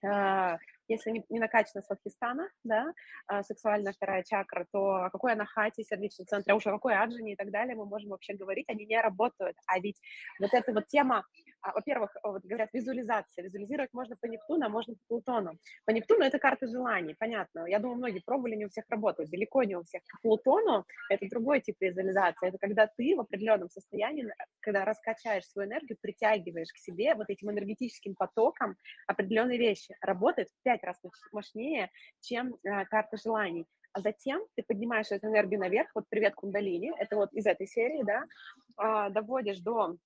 [0.04, 2.92] а, если не, не накачана с Ватхистана, да,
[3.26, 7.32] а, сексуальная вторая чакра, то о какой анахате, сердечном центре, а уж о какой аджине
[7.32, 9.56] и так далее мы можем вообще говорить, они не работают.
[9.66, 10.00] А ведь
[10.40, 11.24] вот эта вот тема
[11.66, 13.44] а, во-первых, вот говорят, визуализация.
[13.44, 15.58] Визуализировать можно по Нептуну, а можно по Плутону.
[15.84, 17.66] По Нептуну это карта желаний, понятно.
[17.66, 19.30] Я думаю, многие пробовали, не у всех работают.
[19.30, 20.02] Далеко не у всех.
[20.22, 22.48] По Плутону это другой тип визуализации.
[22.48, 27.50] Это когда ты в определенном состоянии, когда раскачаешь свою энергию, притягиваешь к себе вот этим
[27.50, 28.76] энергетическим потоком
[29.08, 29.96] определенные вещи.
[30.00, 31.00] Работает пять раз
[31.32, 33.66] мощнее, чем э, карта желаний.
[33.92, 38.02] А затем ты поднимаешь эту энергию наверх, вот привет кундалини, это вот из этой серии,
[38.02, 38.24] да,
[38.76, 39.96] а, доводишь до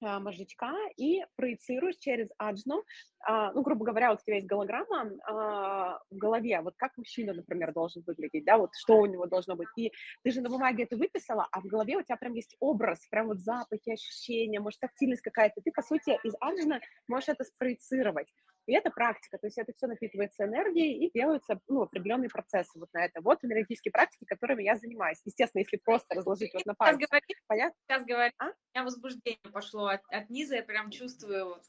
[0.00, 2.84] а, мозжечка и проецируешь через аджну,
[3.20, 7.32] а, ну, грубо говоря, вот у тебя есть голограмма а, в голове, вот как мужчина,
[7.32, 9.92] например, должен выглядеть, да, вот что у него должно быть, и
[10.24, 13.28] ты же на бумаге это выписала, а в голове у тебя прям есть образ, прям
[13.28, 18.28] вот запахи, ощущения, может, тактильность какая-то, ты, по сути, из аджна можешь это спроецировать.
[18.68, 22.92] И это практика, то есть это все напитывается энергией и делаются ну, определенные процессы вот
[22.92, 23.22] на это.
[23.22, 25.18] Вот энергетические практики, которыми я занимаюсь.
[25.24, 26.98] Естественно, если просто разложить вот на пальцы.
[27.00, 27.78] Сейчас говорит, Понятно?
[27.88, 28.44] Сейчас говорит, а?
[28.44, 31.48] у меня возбуждение пошло от, от низа, я прям чувствую.
[31.48, 31.62] Вот,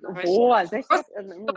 [0.00, 1.52] вот значит, э, ну,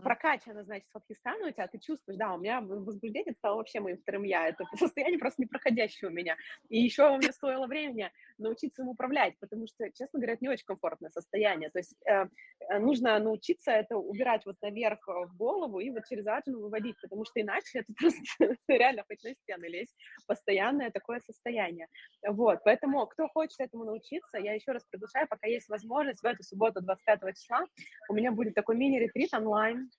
[0.00, 3.98] прокачано, значит, с Фатхистана у тебя, ты чувствуешь, да, у меня возбуждение стало вообще моим
[3.98, 6.36] вторым я, это состояние просто непроходящее у меня.
[6.68, 10.64] И еще мне стоило времени научиться им управлять, потому что, честно говоря, это не очень
[10.64, 11.70] комфортное состояние.
[11.70, 12.26] То есть э,
[12.70, 16.96] э нужно научиться это убирать вот наверх э, в голову и вот через аджину выводить,
[17.00, 19.94] потому что иначе это просто реально хоть на стены лезть,
[20.26, 21.86] постоянное такое состояние.
[22.26, 26.42] Вот, поэтому кто хочет этому научиться, я еще раз приглашаю, пока есть возможность, в эту
[26.42, 27.64] субботу 25 числа
[28.08, 29.89] у меня будет такой мини-ретрит онлайн,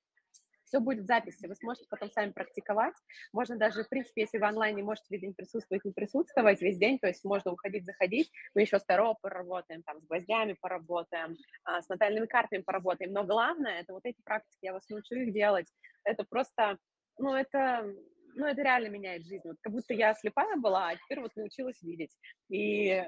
[0.71, 2.95] все будет в записи, вы сможете потом сами практиковать.
[3.33, 6.77] Можно даже, в принципе, если вы онлайн не можете весь день присутствовать, не присутствовать весь
[6.77, 8.31] день, то есть можно уходить, заходить.
[8.55, 13.11] Мы еще с Таро поработаем, там, с гвоздями поработаем, а, с натальными картами поработаем.
[13.11, 15.67] Но главное, это вот эти практики, я вас научу их делать.
[16.05, 16.77] Это просто,
[17.19, 17.93] ну, это
[18.33, 19.41] ну, это реально меняет жизнь.
[19.43, 22.15] Вот как будто я слепая была, а теперь вот научилась видеть.
[22.49, 23.03] И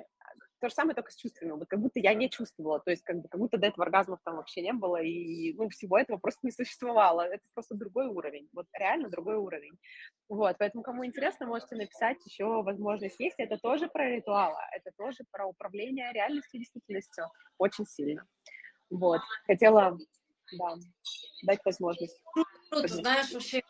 [0.64, 3.18] то же самое только с чувствами, вот как будто я не чувствовала, то есть как,
[3.18, 6.40] бы, как будто до этого оргазмов там вообще не было, и ну, всего этого просто
[6.44, 7.20] не существовало.
[7.24, 9.78] Это просто другой уровень, вот реально другой уровень.
[10.30, 13.36] Вот, поэтому кому интересно, можете написать, еще возможность есть.
[13.40, 17.26] Это тоже про ритуалы, это тоже про управление реальностью и действительностью
[17.58, 18.26] очень сильно.
[18.90, 19.98] Вот, хотела,
[20.58, 20.76] да,
[21.46, 22.24] дать возможность.
[22.70, 23.64] Круто, знаешь, вообще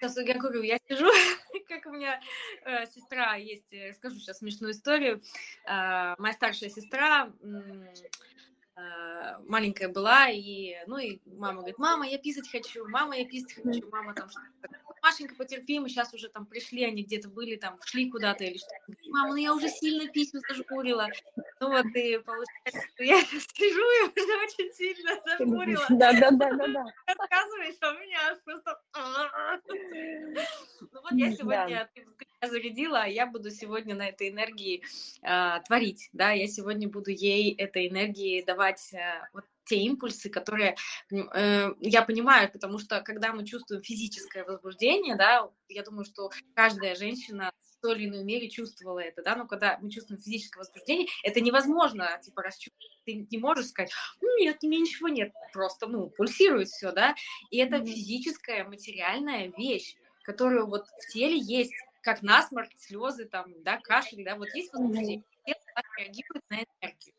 [0.00, 1.06] Сейчас я говорю, я сижу,
[1.68, 2.20] как у меня
[2.64, 5.20] э, сестра есть, э, скажу сейчас смешную историю.
[5.66, 12.48] Э, моя старшая сестра э, маленькая была, и, ну, и мама говорит, мама, я писать
[12.50, 14.68] хочу, мама, я писать хочу, мама там что-то
[15.08, 18.68] Машенька, потерпи, мы сейчас уже там пришли, они где-то были, там, шли куда-то или что.
[19.08, 21.08] Мама, ну я уже сильно письма зажмурила.
[21.60, 25.86] Ну вот, и получается, что я сижу и уже очень сильно зажмурила.
[25.88, 26.84] Да, да, да, да, да.
[27.06, 28.80] Рассказываешь, а у меня аж просто...
[30.92, 31.88] Ну вот я сегодня
[32.40, 34.82] я зарядила, а я буду сегодня на этой энергии
[35.22, 40.76] э, творить, да, я сегодня буду ей этой энергии давать э, вот те импульсы, которые
[41.10, 46.94] э, я понимаю, потому что когда мы чувствуем физическое возбуждение, да, я думаю, что каждая
[46.96, 51.06] женщина в той или иной мере чувствовала это, да, но когда мы чувствуем физическое возбуждение,
[51.22, 55.86] это невозможно, типа, расчувствовать, ты не можешь сказать, ну, нет, у меня ничего нет, просто,
[55.86, 57.14] ну, пульсирует все, да,
[57.50, 63.78] и это физическая, материальная вещь, которая вот в теле есть, как насморк, слезы, там, да,
[63.78, 67.14] кашель, да, вот есть возбуждение, тело реагирует на энергию.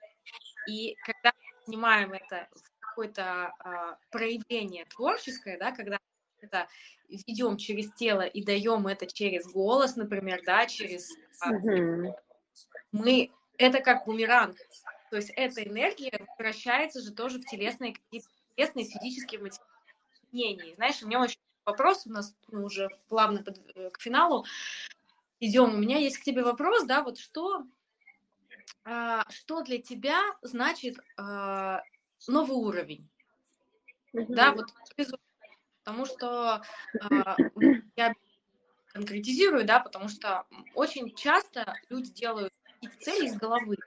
[0.67, 1.31] И когда
[1.69, 5.99] снимаем это в какое-то а, проявление творческое, да, когда
[6.41, 6.67] это
[7.07, 11.09] ведем через тело и даем это через голос, например, да, через
[11.45, 12.13] mm-hmm.
[12.91, 14.57] мы это как бумеранг,
[15.09, 17.95] то есть эта энергия возвращается же тоже в телесные
[18.55, 20.75] телесные физические материалы.
[20.75, 24.45] Знаешь, у меня очень вопрос, у нас мы уже плавно под, э, к финалу
[25.39, 25.73] идем.
[25.73, 27.63] У меня есть к тебе вопрос, да, вот что а,
[29.29, 31.81] что для тебя значит а,
[32.27, 33.09] новый уровень?
[34.13, 34.73] Да, вот
[35.83, 36.61] потому что
[37.01, 37.37] а,
[37.95, 38.13] я
[38.87, 40.45] конкретизирую, да, потому что
[40.75, 42.53] очень часто люди делают
[43.01, 43.77] цели из головы.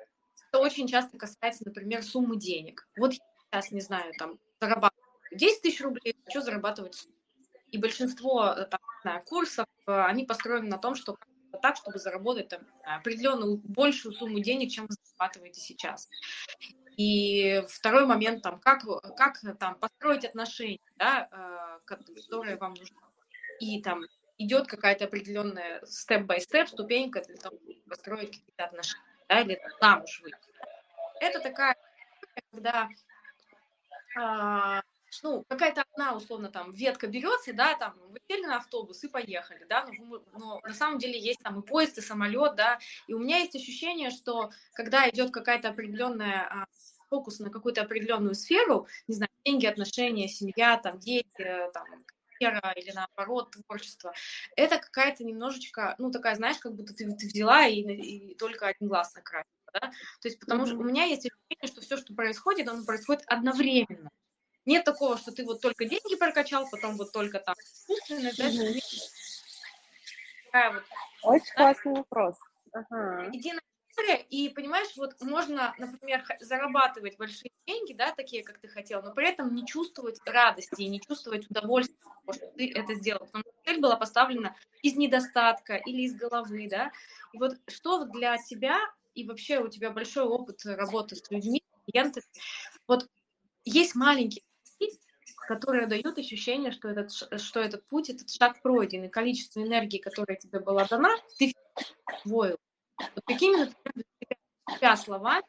[0.50, 2.86] Это очень часто касается, например, суммы денег.
[2.96, 3.18] Вот я
[3.50, 5.02] сейчас, не знаю, там, зарабатываю
[5.32, 7.08] 10 тысяч рублей, хочу зарабатывать
[7.70, 11.16] И большинство там, знаю, курсов, они построены на том, что
[11.62, 16.08] так, чтобы заработать там, определенную большую сумму денег, чем вы зарабатываете сейчас.
[16.96, 18.82] И второй момент, там, как,
[19.16, 22.96] как там, построить отношения, да, э, которые вам нужны.
[23.60, 24.02] И там
[24.38, 30.36] идет какая-то определенная степ-бай-степ, ступенька для того, чтобы построить какие-то отношения, да, или замуж выйти.
[31.20, 31.76] Это такая,
[32.50, 32.88] когда
[34.18, 34.82] а,
[35.22, 39.64] ну, какая-то одна, условно, там, ветка берется, да, там, вы сели на автобус и поехали,
[39.68, 43.18] да, но, но на самом деле есть там и поезд, и самолет, да, и у
[43.18, 46.66] меня есть ощущение, что когда идет какая-то определенная а,
[47.10, 51.86] фокус на какую-то определенную сферу, не знаю, деньги, отношения, семья, там, дети, там,
[52.42, 54.12] карьера или наоборот творчество,
[54.56, 58.88] это какая-то немножечко, ну, такая, знаешь, как будто ты, ты взяла и, и только один
[58.88, 60.66] глаз накрасила, да, то есть потому mm-hmm.
[60.66, 64.10] что у меня есть ощущение, что все, что происходит, оно происходит одновременно,
[64.66, 68.48] нет такого, что ты вот только деньги прокачал, потом вот только там искусственность, да,
[70.52, 70.74] mm-hmm.
[70.74, 70.82] вот,
[71.22, 71.64] Очень да?
[71.64, 72.36] классный вопрос.
[72.72, 73.28] Ага.
[73.32, 79.02] Единая история, и понимаешь, вот можно, например, зарабатывать большие деньги, да, такие, как ты хотел,
[79.02, 81.96] но при этом не чувствовать радости и не чувствовать удовольствия,
[82.32, 83.26] что ты это сделал.
[83.26, 86.90] Потому что цель была поставлена из недостатка или из головы, да.
[87.32, 88.78] И вот что для тебя,
[89.14, 92.24] и вообще у тебя большой опыт работы с людьми, клиентами,
[92.86, 93.06] вот
[93.64, 94.42] есть маленькие
[95.54, 100.38] которые дают ощущение, что этот, что этот путь, этот шаг пройден, и количество энергии, которая
[100.38, 101.52] тебе была дана, ты
[102.06, 102.56] освоил.
[102.96, 104.06] Вот какими, например,
[104.76, 105.44] тебя словами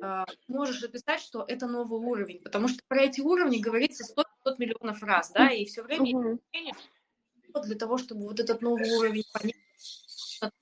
[0.00, 5.02] э, можешь описать, что это новый уровень, потому что про эти уровни говорится 100-500 миллионов
[5.02, 7.62] раз, да, и все время uh-huh.
[7.64, 9.56] для того, чтобы вот этот новый уровень понять,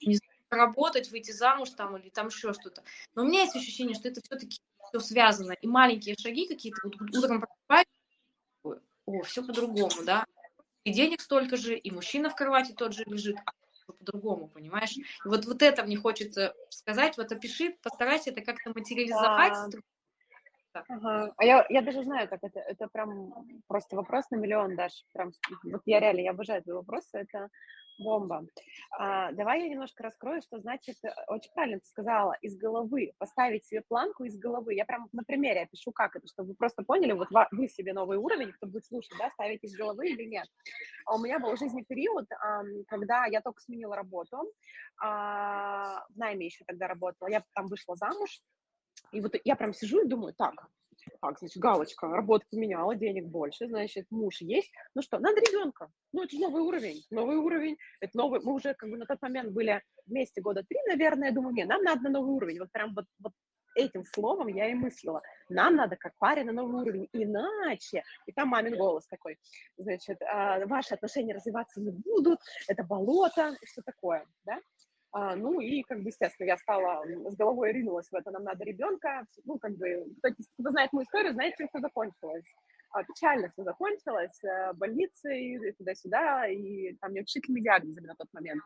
[0.01, 2.83] не знаю, работать, выйти замуж там или там еще что-то.
[3.15, 4.59] Но у меня есть ощущение, что это все-таки
[4.89, 7.87] все связано, и маленькие шаги какие-то, вот утром просыпаюсь,
[9.07, 10.25] о, все по-другому, да,
[10.85, 13.53] и денег столько же, и мужчина в кровати тот же лежит, а
[13.93, 14.97] по-другому, понимаешь?
[14.97, 19.73] И вот, вот это мне хочется сказать, вот опиши, постарайся это как-то материализовать.
[19.73, 19.79] Да.
[20.89, 21.33] Ага.
[21.37, 23.33] А я, я даже знаю, как это, это прям
[23.67, 25.33] просто вопрос на миллион, даже прям,
[25.65, 27.49] вот я реально, я обожаю твои вопросы, это
[27.99, 28.47] Бомба.
[28.91, 33.65] А, давай я немножко раскрою, что значит, э, очень правильно ты сказала, из головы, поставить
[33.65, 34.75] себе планку из головы.
[34.75, 38.19] Я прям на примере опишу, как это, чтобы вы просто поняли, вот вы себе новый
[38.19, 40.47] уровень, кто будет слушать, да, ставить из головы или нет.
[41.07, 42.27] А у меня был в жизни период,
[42.87, 44.53] когда я только сменила работу,
[45.03, 48.41] а, в найме еще тогда работала, я там вышла замуж,
[49.13, 50.69] и вот я прям сижу и думаю, так,
[51.21, 54.73] так, значит, галочка, работа поменяла, денег больше, значит, муж есть.
[54.95, 55.89] Ну что, надо ребенка.
[56.13, 57.77] Ну, это же новый уровень, новый уровень.
[58.01, 61.35] Это новый, мы уже как бы на тот момент были вместе года три, наверное, я
[61.35, 62.59] думаю, нет, нам надо на новый уровень.
[62.59, 63.33] Вот прям вот, вот
[63.77, 65.23] этим словом я и мыслила.
[65.49, 68.03] Нам надо как паре на новый уровень, иначе.
[68.27, 69.39] И там мамин голос такой,
[69.77, 74.59] значит, а, ваши отношения развиваться не будут, это болото, что такое, да?
[75.13, 78.65] А, ну и, как бы, естественно, я стала с головой ринулась в это, нам надо
[78.65, 80.29] ребенка, ну, как бы, кто,
[80.61, 82.45] кто знает мою историю, знает, чем все закончилось.
[82.91, 88.63] А, печально все закончилось, э, больницей, туда-сюда, и там неутешительными диагнозами на тот момент.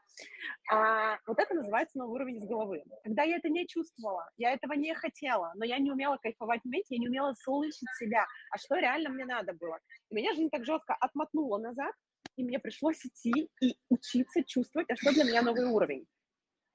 [0.73, 2.85] А, вот это называется новый уровень из головы.
[3.03, 6.65] Когда я это не чувствовала, я этого не хотела, но я не умела кайфовать в
[6.67, 9.79] моменте, я не умела слышать себя, а что реально мне надо было.
[10.11, 11.95] И меня жизнь так жестко отмотнула назад,
[12.37, 16.07] и мне пришлось идти и учиться чувствовать, а что для меня новый уровень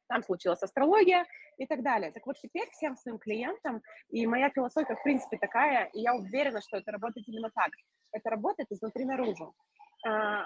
[0.08, 1.26] там случилась астрология
[1.58, 2.12] и так далее.
[2.12, 6.62] Так вот теперь всем своим клиентам, и моя философия в принципе такая, и я уверена,
[6.62, 7.72] что это работает именно так.
[8.12, 9.53] Это работает изнутри наружу.
[10.08, 10.45] А,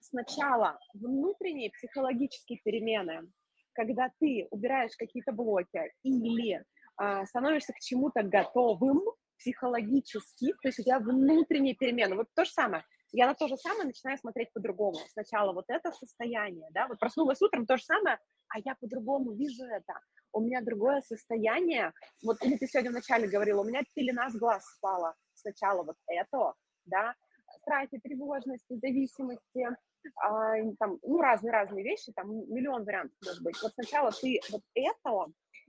[0.00, 3.30] сначала внутренние психологические перемены,
[3.72, 6.64] когда ты убираешь какие-то блоки или
[6.96, 9.02] а, становишься к чему-то готовым
[9.38, 12.16] психологически, то есть у тебя внутренние перемены.
[12.16, 14.98] Вот то же самое– я на то же самое начинаю смотреть по-другому.
[15.12, 19.64] Сначала вот это состояние, да, вот проснулась утром, то же самое, а я по-другому вижу
[19.64, 20.00] это.
[20.32, 21.92] У меня другое состояние.
[22.22, 25.14] Вот или ты сегодня вначале говорила, у меня пелена с глаз спала.
[25.34, 26.54] Сначала вот это,
[26.84, 27.14] да,
[27.60, 29.68] страхи, тревожности, зависимости,
[30.16, 33.60] а, там, ну, разные-разные вещи, там миллион вариантов может быть.
[33.62, 35.26] Вот сначала ты вот это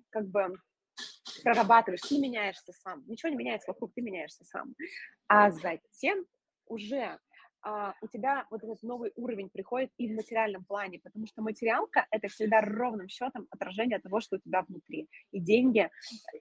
[0.09, 0.55] как бы
[1.43, 3.03] прорабатываешь, ты меняешься сам.
[3.07, 4.75] Ничего не меняется вокруг, ты меняешься сам.
[5.27, 6.25] А затем
[6.67, 7.17] уже
[7.61, 12.05] а, у тебя вот этот новый уровень приходит и в материальном плане, потому что материалка–
[12.11, 15.09] это всегда ровным счетом отражение того, что у тебя внутри.
[15.31, 15.89] И деньги,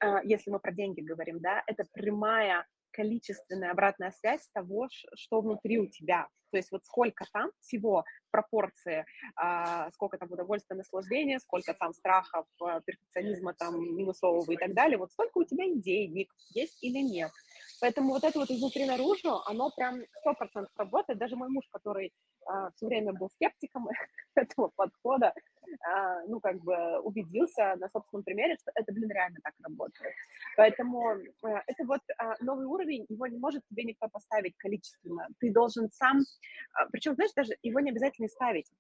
[0.01, 5.79] а, если мы про деньги говорим, да, это прямая количественная обратная связь того, что внутри
[5.79, 6.29] у тебя.
[6.51, 9.05] То есть вот сколько там всего пропорции,
[9.37, 12.47] а, сколько там удовольствия, наслаждения, сколько там страхов,
[12.87, 17.31] перфекционизма там минусового и так далее, вот столько у тебя и денег есть или нет.
[17.81, 21.19] Поэтому вот это вот изнутри наружу, оно прям сто процентов работает.
[21.19, 22.13] Даже мой муж, который
[22.47, 23.89] а, все время был скептиком
[24.35, 25.33] этого подхода,
[25.87, 30.13] а, ну, как бы убедился на собственном примере, что это, блин, реально так работает.
[30.57, 35.29] Поэтому а, это вот а, новый уровень, его не может тебе никто поставить количественно.
[35.39, 36.21] Ты должен сам,
[36.73, 38.71] а, причем, знаешь, даже его не обязательно ставить.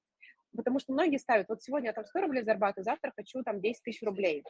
[0.56, 3.82] Потому что многие ставят, вот сегодня я там 100 рублей зарабатываю, завтра хочу там 10
[3.82, 4.42] тысяч рублей.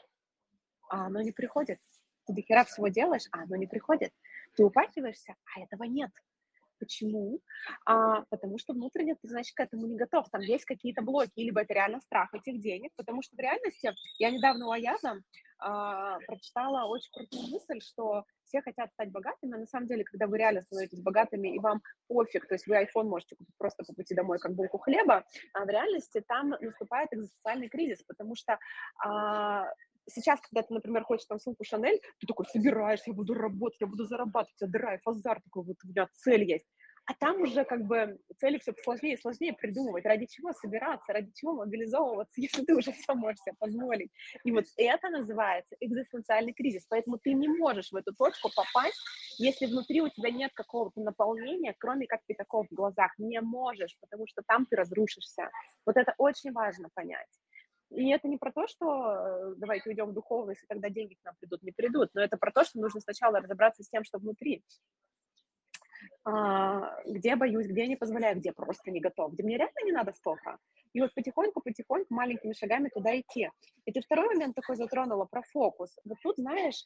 [0.90, 1.80] А оно не приходит.
[2.26, 4.12] Ты до хера всего делаешь, а оно не приходит.
[4.58, 6.10] Ты упахиваешься, а этого нет.
[6.80, 7.40] Почему?
[7.86, 10.28] А, потому что внутренне ты, значит, к этому не готов.
[10.30, 14.30] Там есть какие-то блоки, либо это реально страх этих денег, потому что в реальности, я
[14.32, 15.22] недавно у Аяза
[15.60, 20.26] а, прочитала очень крутую мысль, что все хотят стать богатыми, а на самом деле, когда
[20.26, 23.92] вы реально становитесь богатыми, и вам пофиг, то есть вы iPhone можете купить просто по
[23.92, 28.58] пути домой, как булку хлеба, а в реальности там наступает экзистенциальный кризис, потому что
[29.04, 29.68] а,
[30.08, 33.86] сейчас, когда ты, например, хочешь там сумку Шанель, ты такой собираешься, я буду работать, я
[33.86, 36.66] буду зарабатывать, у тебя драйв, азарт такой, вот у меня цель есть.
[37.08, 41.32] А там уже как бы цели все сложнее и сложнее придумывать, ради чего собираться, ради
[41.34, 44.10] чего мобилизовываться, если ты уже все можешь себе позволить.
[44.44, 46.84] И вот это называется экзистенциальный кризис.
[46.86, 49.00] Поэтому ты не можешь в эту точку попасть,
[49.38, 53.12] если внутри у тебя нет какого-то наполнения, кроме как пятаков в глазах.
[53.16, 55.50] Не можешь, потому что там ты разрушишься.
[55.86, 57.28] Вот это очень важно понять.
[57.90, 61.24] И это не про то, что э, давайте уйдем в духовность, и тогда деньги к
[61.24, 64.18] нам придут, не придут, но это про то, что нужно сначала разобраться с тем, что
[64.18, 64.62] внутри.
[66.24, 70.12] А, где боюсь, где не позволяю, где просто не готов, где мне реально не надо
[70.12, 70.58] столько.
[70.92, 73.50] И вот потихоньку-потихоньку маленькими шагами туда идти.
[73.86, 75.96] И ты второй момент такой затронула про фокус.
[76.04, 76.84] Вот тут, знаешь,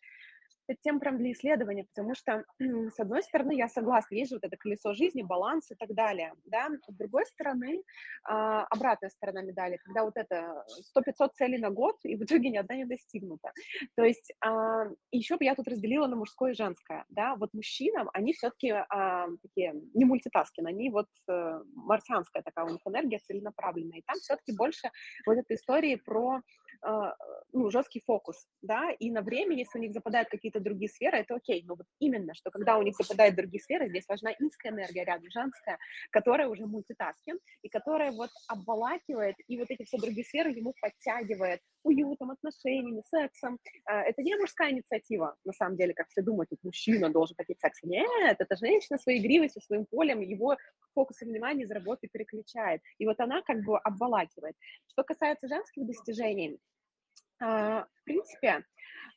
[0.82, 4.56] тем прям для исследования, потому что, с одной стороны, я согласна, есть же вот это
[4.56, 7.82] колесо жизни, баланс и так далее, да, с другой стороны,
[8.24, 10.64] а, обратная сторона медали, когда вот это
[10.96, 13.52] 100-500 целей на год, и в итоге ни одна не достигнута.
[13.96, 18.10] То есть а, еще бы я тут разделила на мужское и женское, да, вот мужчинам,
[18.12, 23.98] они все-таки а, такие не мультитаскины, они вот э, марсианская такая у них энергия целенаправленная,
[23.98, 24.90] и там все-таки больше
[25.26, 26.40] вот этой истории про
[27.52, 31.34] ну, жесткий фокус, да, и на время, если у них западают какие-то другие сферы, это
[31.36, 35.04] окей, но вот именно, что когда у них западают другие сферы, здесь важна инская энергия
[35.04, 35.78] рядом, женская,
[36.10, 41.60] которая уже мультитаскин, и которая вот обволакивает, и вот эти все другие сферы ему подтягивает
[41.84, 43.58] уютом, отношениями, сексом.
[43.84, 47.86] А, это не мужская инициатива, на самом деле, как все думают, мужчина должен хотеть секса.
[47.86, 50.56] Нет, это женщина своей игривостью, своим полем, его
[50.94, 52.80] фокус внимания из работы переключает.
[52.98, 54.56] И вот она как бы обволакивает.
[54.88, 56.71] Что касается женских достижений, а,
[57.42, 58.64] в принципе,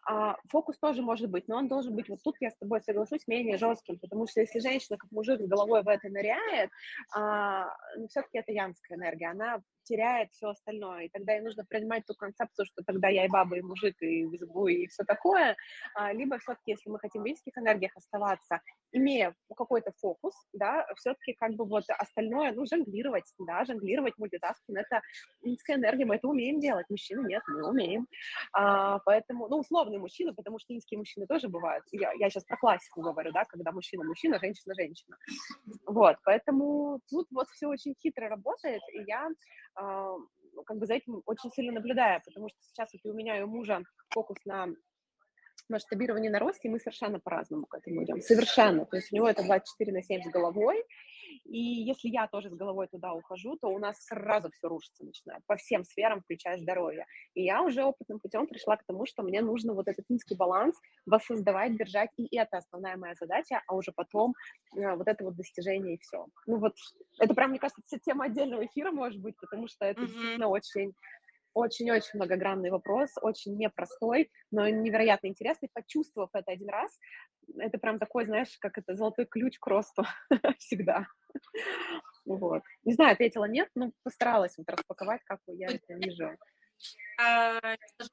[0.07, 3.27] а, фокус тоже может быть, но он должен быть, вот тут я с тобой соглашусь,
[3.27, 6.69] менее жестким, потому что если женщина как мужик с головой в это ныряет,
[7.15, 11.05] а, ну, все-таки это янская энергия, она теряет все остальное.
[11.05, 14.25] И тогда ей нужно принимать ту концепцию, что тогда я и баба, и мужик, и
[14.25, 15.55] в и все такое.
[15.95, 18.61] А, либо все-таки, если мы хотим в инских энергиях оставаться,
[18.91, 25.01] имея какой-то фокус, да, все-таки как бы вот остальное, ну, жонглировать, да, жонглировать, мультитаскинг, это
[25.43, 28.07] инская энергия, мы это умеем делать, мужчины нет, мы умеем.
[28.53, 31.83] А, поэтому, ну, условные мужчины, потому что инские мужчины тоже бывают.
[31.91, 35.17] Я, я сейчас про классику говорю, да, когда мужчина-мужчина, женщина-женщина.
[35.85, 39.29] Вот, поэтому тут вот все очень хитро работает, и я
[39.75, 43.41] как бы за этим очень сильно наблюдаю, потому что сейчас вот и у меня и
[43.41, 44.67] у мужа фокус на
[45.69, 48.21] масштабирование на росте, мы совершенно по-разному к этому идем.
[48.21, 48.85] Совершенно.
[48.85, 50.83] То есть у него это 24 на 7 с головой,
[51.45, 55.43] и если я тоже с головой туда ухожу, то у нас сразу все рушится начинает,
[55.45, 57.05] по всем сферам, включая здоровье.
[57.33, 60.75] И я уже опытным путем пришла к тому, что мне нужно вот этот инский баланс
[61.05, 64.33] воссоздавать, держать, и это основная моя задача, а уже потом
[64.75, 66.25] э, вот это вот достижение и все.
[66.47, 66.73] Ну вот,
[67.19, 70.07] это прям, мне кажется, тема отдельного эфира может быть, потому что это mm-hmm.
[70.07, 70.93] действительно очень
[71.55, 75.69] очень-очень многогранный вопрос, очень непростой, но невероятно интересный.
[75.73, 76.99] Почувствовав это один раз,
[77.57, 80.05] это прям такой, знаешь, как это золотой ключ к росту
[80.59, 81.07] всегда.
[82.25, 82.61] Вот.
[82.83, 86.37] Не знаю, ответила нет, но постаралась вот распаковать, как я это вижу.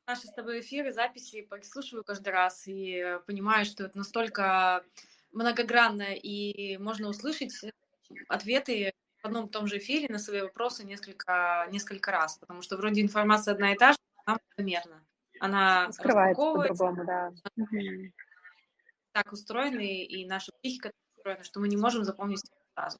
[0.07, 4.84] Наши с тобой эфиры, записи прослушиваю каждый раз и понимаю, что это настолько
[5.32, 7.53] многогранно, и можно услышать
[8.28, 8.93] ответы
[9.27, 13.55] одном и том же эфире на свои вопросы несколько, несколько раз, потому что вроде информация
[13.55, 15.05] одна и та же, она примерно.
[15.41, 17.33] Она скрывается по-другому, да.
[19.12, 22.43] Так устроены, и наша психика так устроена, что мы не можем запомнить
[22.75, 22.99] сразу.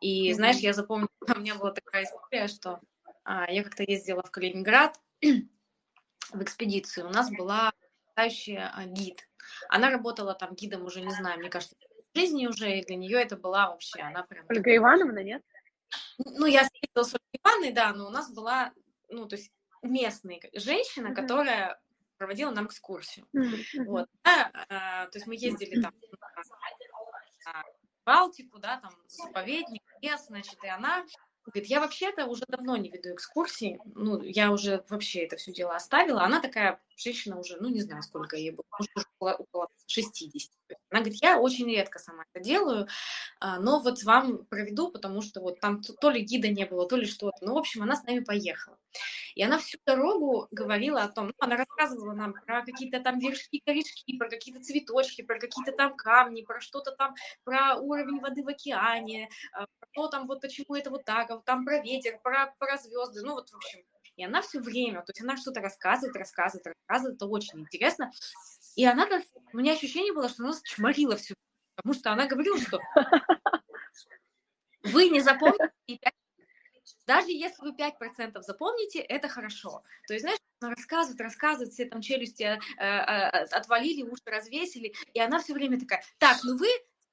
[0.00, 2.80] И знаешь, я запомнила, у меня была такая история, что
[3.24, 7.08] а, я как-то ездила в Калининград в экспедицию.
[7.08, 7.72] У нас была
[8.06, 9.28] настоящая а, гид.
[9.68, 11.76] Она работала там гидом уже, не знаю, мне кажется,
[12.16, 14.44] жизни уже, и для нее это была вообще, она прям...
[14.48, 15.42] Ольга Ивановна, нет?
[16.18, 18.72] Ну, я встретилась с Ольгой Ивановной, да, но у нас была,
[19.08, 19.52] ну, то есть
[19.82, 21.14] местная женщина, mm-hmm.
[21.14, 21.80] которая
[22.16, 23.26] проводила нам экскурсию.
[23.36, 23.84] Mm-hmm.
[23.84, 25.92] Вот, да, а, то есть мы ездили там
[27.44, 27.64] на,
[28.04, 31.04] Балтику, да, там заповедник, лес, значит, и она
[31.46, 35.76] Говорит, я вообще-то уже давно не веду экскурсии, ну, я уже вообще это все дело
[35.76, 36.24] оставила.
[36.24, 40.50] Она такая женщина уже, ну, не знаю, сколько ей было, может, уже около, около 60.
[40.90, 42.88] Она говорит, я очень редко сама это делаю,
[43.40, 46.96] а, но вот вам проведу, потому что вот там то ли гида не было, то
[46.96, 47.36] ли что-то.
[47.40, 48.78] Ну, в общем, она с нами поехала.
[49.34, 53.60] И она всю дорогу говорила о том, ну, она рассказывала нам про какие-то там вершки,
[53.64, 58.48] корешки, про какие-то цветочки, про какие-то там камни, про что-то там, про уровень воды в
[58.48, 62.54] океане, а, про то там вот почему это вот так, а там про ветер, про,
[62.58, 63.80] про звезды, ну вот в общем.
[64.16, 68.10] И она все время, то есть она что-то рассказывает, рассказывает, рассказывает, это очень интересно.
[68.74, 69.06] И она,
[69.52, 71.34] у меня ощущение было, что она чморила все,
[71.76, 72.80] потому что она говорила, что
[74.82, 76.10] вы не запомните
[77.06, 79.82] даже если вы 5% запомните, это хорошо.
[80.06, 85.20] То есть, знаешь, она рассказывает, рассказывает, все там челюсти э, э, отвалили, уши развесили, и
[85.20, 86.68] она все время такая, так, ну вы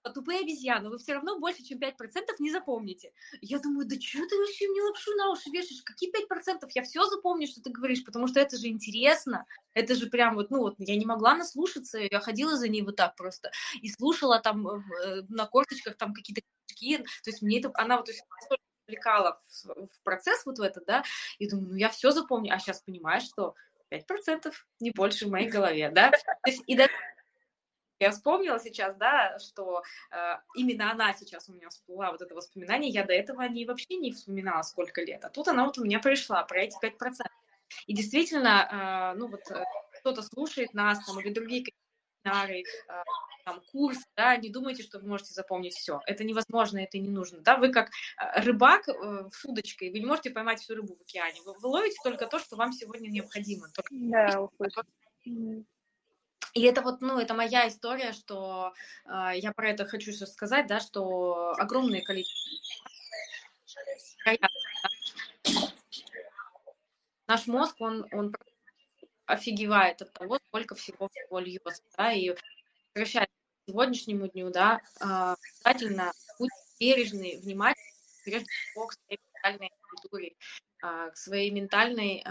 [0.09, 1.91] тупые обезьяны, вы все равно больше, чем 5%
[2.39, 3.13] не запомните.
[3.41, 5.81] Я думаю, да что ты вообще мне лапшу на уши вешаешь?
[5.83, 6.69] Какие 5%?
[6.75, 9.45] Я все запомню, что ты говоришь, потому что это же интересно.
[9.73, 12.95] Это же прям вот, ну вот, я не могла наслушаться, я ходила за ней вот
[12.95, 13.51] так просто
[13.81, 16.97] и слушала там э, на корточках там какие-то книжки.
[17.23, 18.23] То есть мне это, она вот, то есть,
[18.87, 21.03] вовлекала в, в процесс вот в этот, да,
[21.39, 23.55] и думаю, ну я все запомню, а сейчас понимаю, что
[23.91, 26.91] 5% не больше в моей голове, да, то есть и даже
[28.03, 29.81] я вспомнила сейчас, да, что
[30.11, 33.95] э, именно она сейчас у меня всплыла, вот это воспоминание, я до этого не вообще
[33.95, 36.91] не вспоминала, сколько лет, а тут она вот у меня пришла про эти 5%.
[37.87, 39.63] И действительно, э, ну вот э,
[39.99, 41.65] кто-то слушает нас, там, или другие
[42.23, 43.03] семинары, э,
[43.45, 45.99] там, курс, да, не думайте, что вы можете запомнить все.
[46.05, 50.29] Это невозможно, это не нужно, да, вы как э, рыбак с удочкой, вы не можете
[50.29, 53.69] поймать всю рыбу в океане, вы, вы ловите только то, что вам сегодня необходимо.
[53.73, 53.89] Только...
[53.91, 54.47] Да,
[56.53, 58.73] и это вот, ну, это моя история, что
[59.05, 62.51] э, я про это хочу сейчас сказать, да, что огромное количество
[67.27, 68.35] наш мозг, он, он
[69.25, 72.35] офигевает от того, сколько всего всего льется, да, и
[72.93, 77.93] возвращаясь к сегодняшнему дню, да, а, обязательно будь бережный, внимательный,
[78.23, 80.35] прежде всего, к своей ментальной культуре,
[80.83, 82.23] а, к своей ментальной,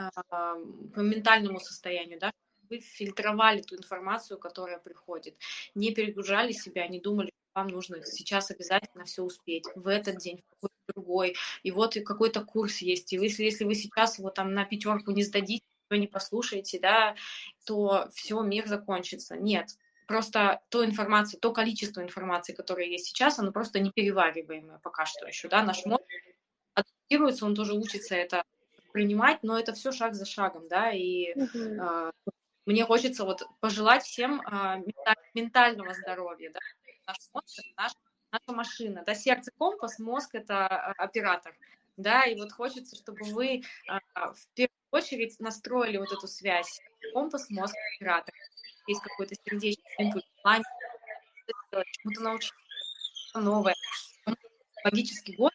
[0.94, 2.32] по ментальному состоянию, да,
[2.72, 5.36] вы фильтровали ту информацию, которая приходит,
[5.74, 10.38] не перегружали себя, не думали, что вам нужно сейчас обязательно все успеть в этот день,
[10.38, 14.54] в какой-то другой, и вот какой-то курс есть, и если, если вы сейчас его там
[14.54, 17.14] на пятерку не сдадите, вы не послушаете, да,
[17.66, 19.36] то все, мир закончится.
[19.36, 25.26] Нет, просто то информация, то количество информации, которое есть сейчас, оно просто неперевариваемое пока что
[25.26, 26.04] еще, да, наш мозг
[26.72, 28.42] адаптируется, он тоже учится это
[28.92, 32.10] принимать, но это все шаг за шагом, да, и э,
[32.66, 34.82] мне хочется вот пожелать всем э,
[35.34, 36.60] ментального здоровья, да,
[37.06, 37.92] наш мозг наш,
[38.30, 41.54] наша машина, да, сердце компас, мозг это оператор,
[41.96, 43.62] да, и вот хочется, чтобы вы э,
[44.14, 46.80] в первую очередь настроили вот эту связь
[47.12, 48.34] компас, мозг, оператор,
[48.86, 50.64] есть какой-то сердечный желание
[52.00, 52.54] чему-то научиться,
[53.34, 53.74] новое,
[54.84, 55.52] логический год,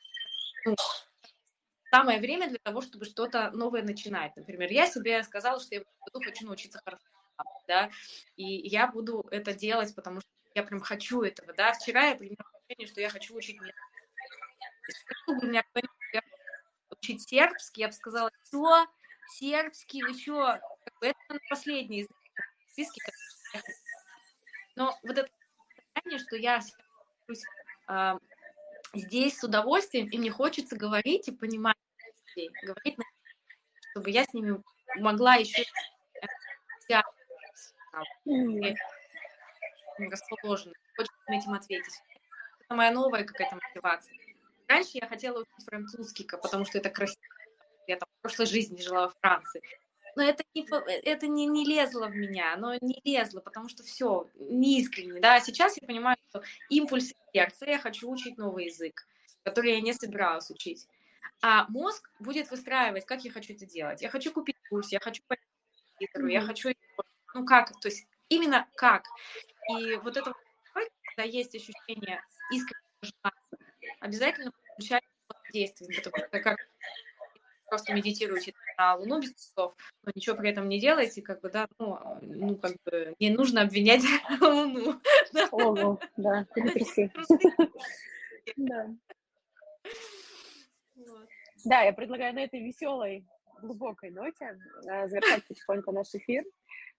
[1.89, 4.35] самое время для того, чтобы что-то новое начинать.
[4.35, 5.83] Например, я себе сказала, что я
[6.23, 7.03] хочу научиться хорошо,
[7.67, 7.89] да,
[8.35, 11.73] и я буду это делать, потому что я прям хочу этого, да.
[11.73, 15.97] Вчера я приняла решение, что я хочу учить Если бы меня кто-нибудь
[16.89, 18.85] учить сербский, я бы сказала, что
[19.37, 20.59] сербский, вы что?
[21.01, 22.07] Это последний из
[22.71, 23.01] списки.
[24.75, 25.29] Но вот это
[25.95, 26.59] состояние, что я
[27.89, 28.19] э,
[28.93, 31.75] здесь с удовольствием, и мне хочется говорить и понимать
[32.35, 32.97] людей, говорить,
[33.91, 34.61] чтобы я с ними
[34.97, 35.63] могла еще
[39.97, 42.01] расположена, хочется этим ответить.
[42.61, 44.15] Это моя новая какая-то мотивация.
[44.67, 47.21] Раньше я хотела учить французский, потому что это красиво.
[47.87, 49.61] Я там в прошлой жизни жила во Франции.
[50.17, 50.67] Но это не,
[51.03, 55.39] это не, не лезло в меня, оно не лезло, потому что все, неискренне, да.
[55.39, 59.07] Сейчас я понимаю, что импульс сердца, я хочу учить новый язык,
[59.43, 60.87] который я не собиралась учить.
[61.43, 64.01] А мозг будет выстраивать, как я хочу это делать.
[64.01, 65.43] Я хочу купить курс, я хочу пойти
[66.01, 66.31] mm-hmm.
[66.31, 66.69] я хочу,
[67.35, 69.03] ну как, то есть именно как.
[69.77, 70.33] И вот это,
[70.73, 73.31] когда есть ощущение искреннего
[73.99, 75.03] обязательно включать
[75.53, 76.57] действие, потому что как
[77.67, 81.67] просто медитируете на Луну без часов, но ничего при этом не делаете, как бы, да,
[81.79, 84.03] ну, ну как бы не нужно обвинять
[85.51, 85.99] Луну.
[86.17, 87.11] Да, перетряси.
[88.55, 88.87] Да.
[91.65, 93.25] Да, я предлагаю на этой веселой,
[93.61, 94.57] глубокой ноте
[94.89, 96.43] э, завершать потихоньку наш эфир.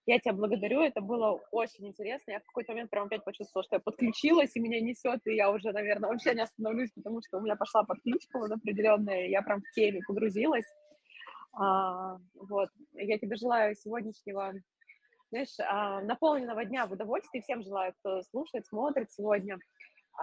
[0.09, 2.31] Я тебя благодарю, это было очень интересно.
[2.31, 5.51] Я в какой-то момент прям опять почувствовала, что я подключилась, и меня несет, и я
[5.51, 9.61] уже, наверное, вообще не остановлюсь, потому что у меня пошла подключка вот определенная, я прям
[9.61, 10.65] в теме погрузилась.
[11.53, 12.69] А, вот.
[12.93, 14.53] Я тебе желаю сегодняшнего,
[15.29, 17.41] знаешь, а, наполненного дня в удовольствии.
[17.41, 19.59] Всем желаю, кто слушает, смотрит сегодня.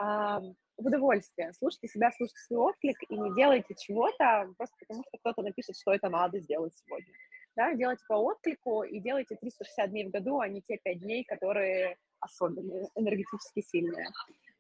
[0.00, 1.52] А, в удовольствие.
[1.52, 5.92] Слушайте себя, слушайте свой отклик и не делайте чего-то просто потому, что кто-то напишет, что
[5.92, 7.12] это надо сделать сегодня.
[7.56, 11.24] Да, делайте по отклику и делайте 360 дней в году, а не те 5 дней,
[11.24, 14.06] которые особенные, энергетически сильные.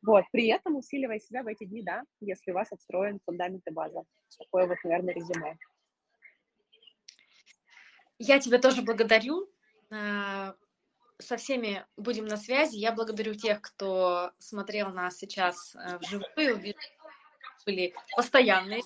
[0.02, 3.70] Вот, при этом усиливая себя в эти дни, да, если у вас отстроен фундамент и
[3.70, 4.04] база.
[4.38, 5.58] Такое вот, наверное, резюме.
[8.18, 9.50] Я тебя тоже благодарю.
[9.90, 10.54] А,
[11.18, 12.76] со всеми будем на связи.
[12.76, 16.74] Я благодарю тех, кто смотрел нас сейчас э, вживую,
[17.66, 18.80] были постоянные,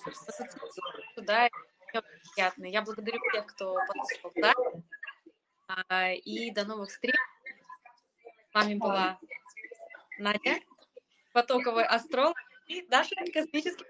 [1.17, 1.49] да,
[2.01, 2.71] приятные.
[2.71, 3.75] Я благодарю тех, кто
[4.35, 4.53] да,
[5.67, 7.15] а, и до новых встреч.
[8.51, 9.19] С вами была
[10.19, 10.59] Надя,
[11.33, 12.37] потоковый астролог
[12.67, 13.85] и Даша, космический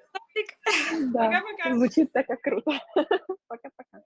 [1.14, 1.76] Да, Пока-пока.
[1.76, 2.72] звучит так, как круто.
[3.48, 4.04] Пока-пока.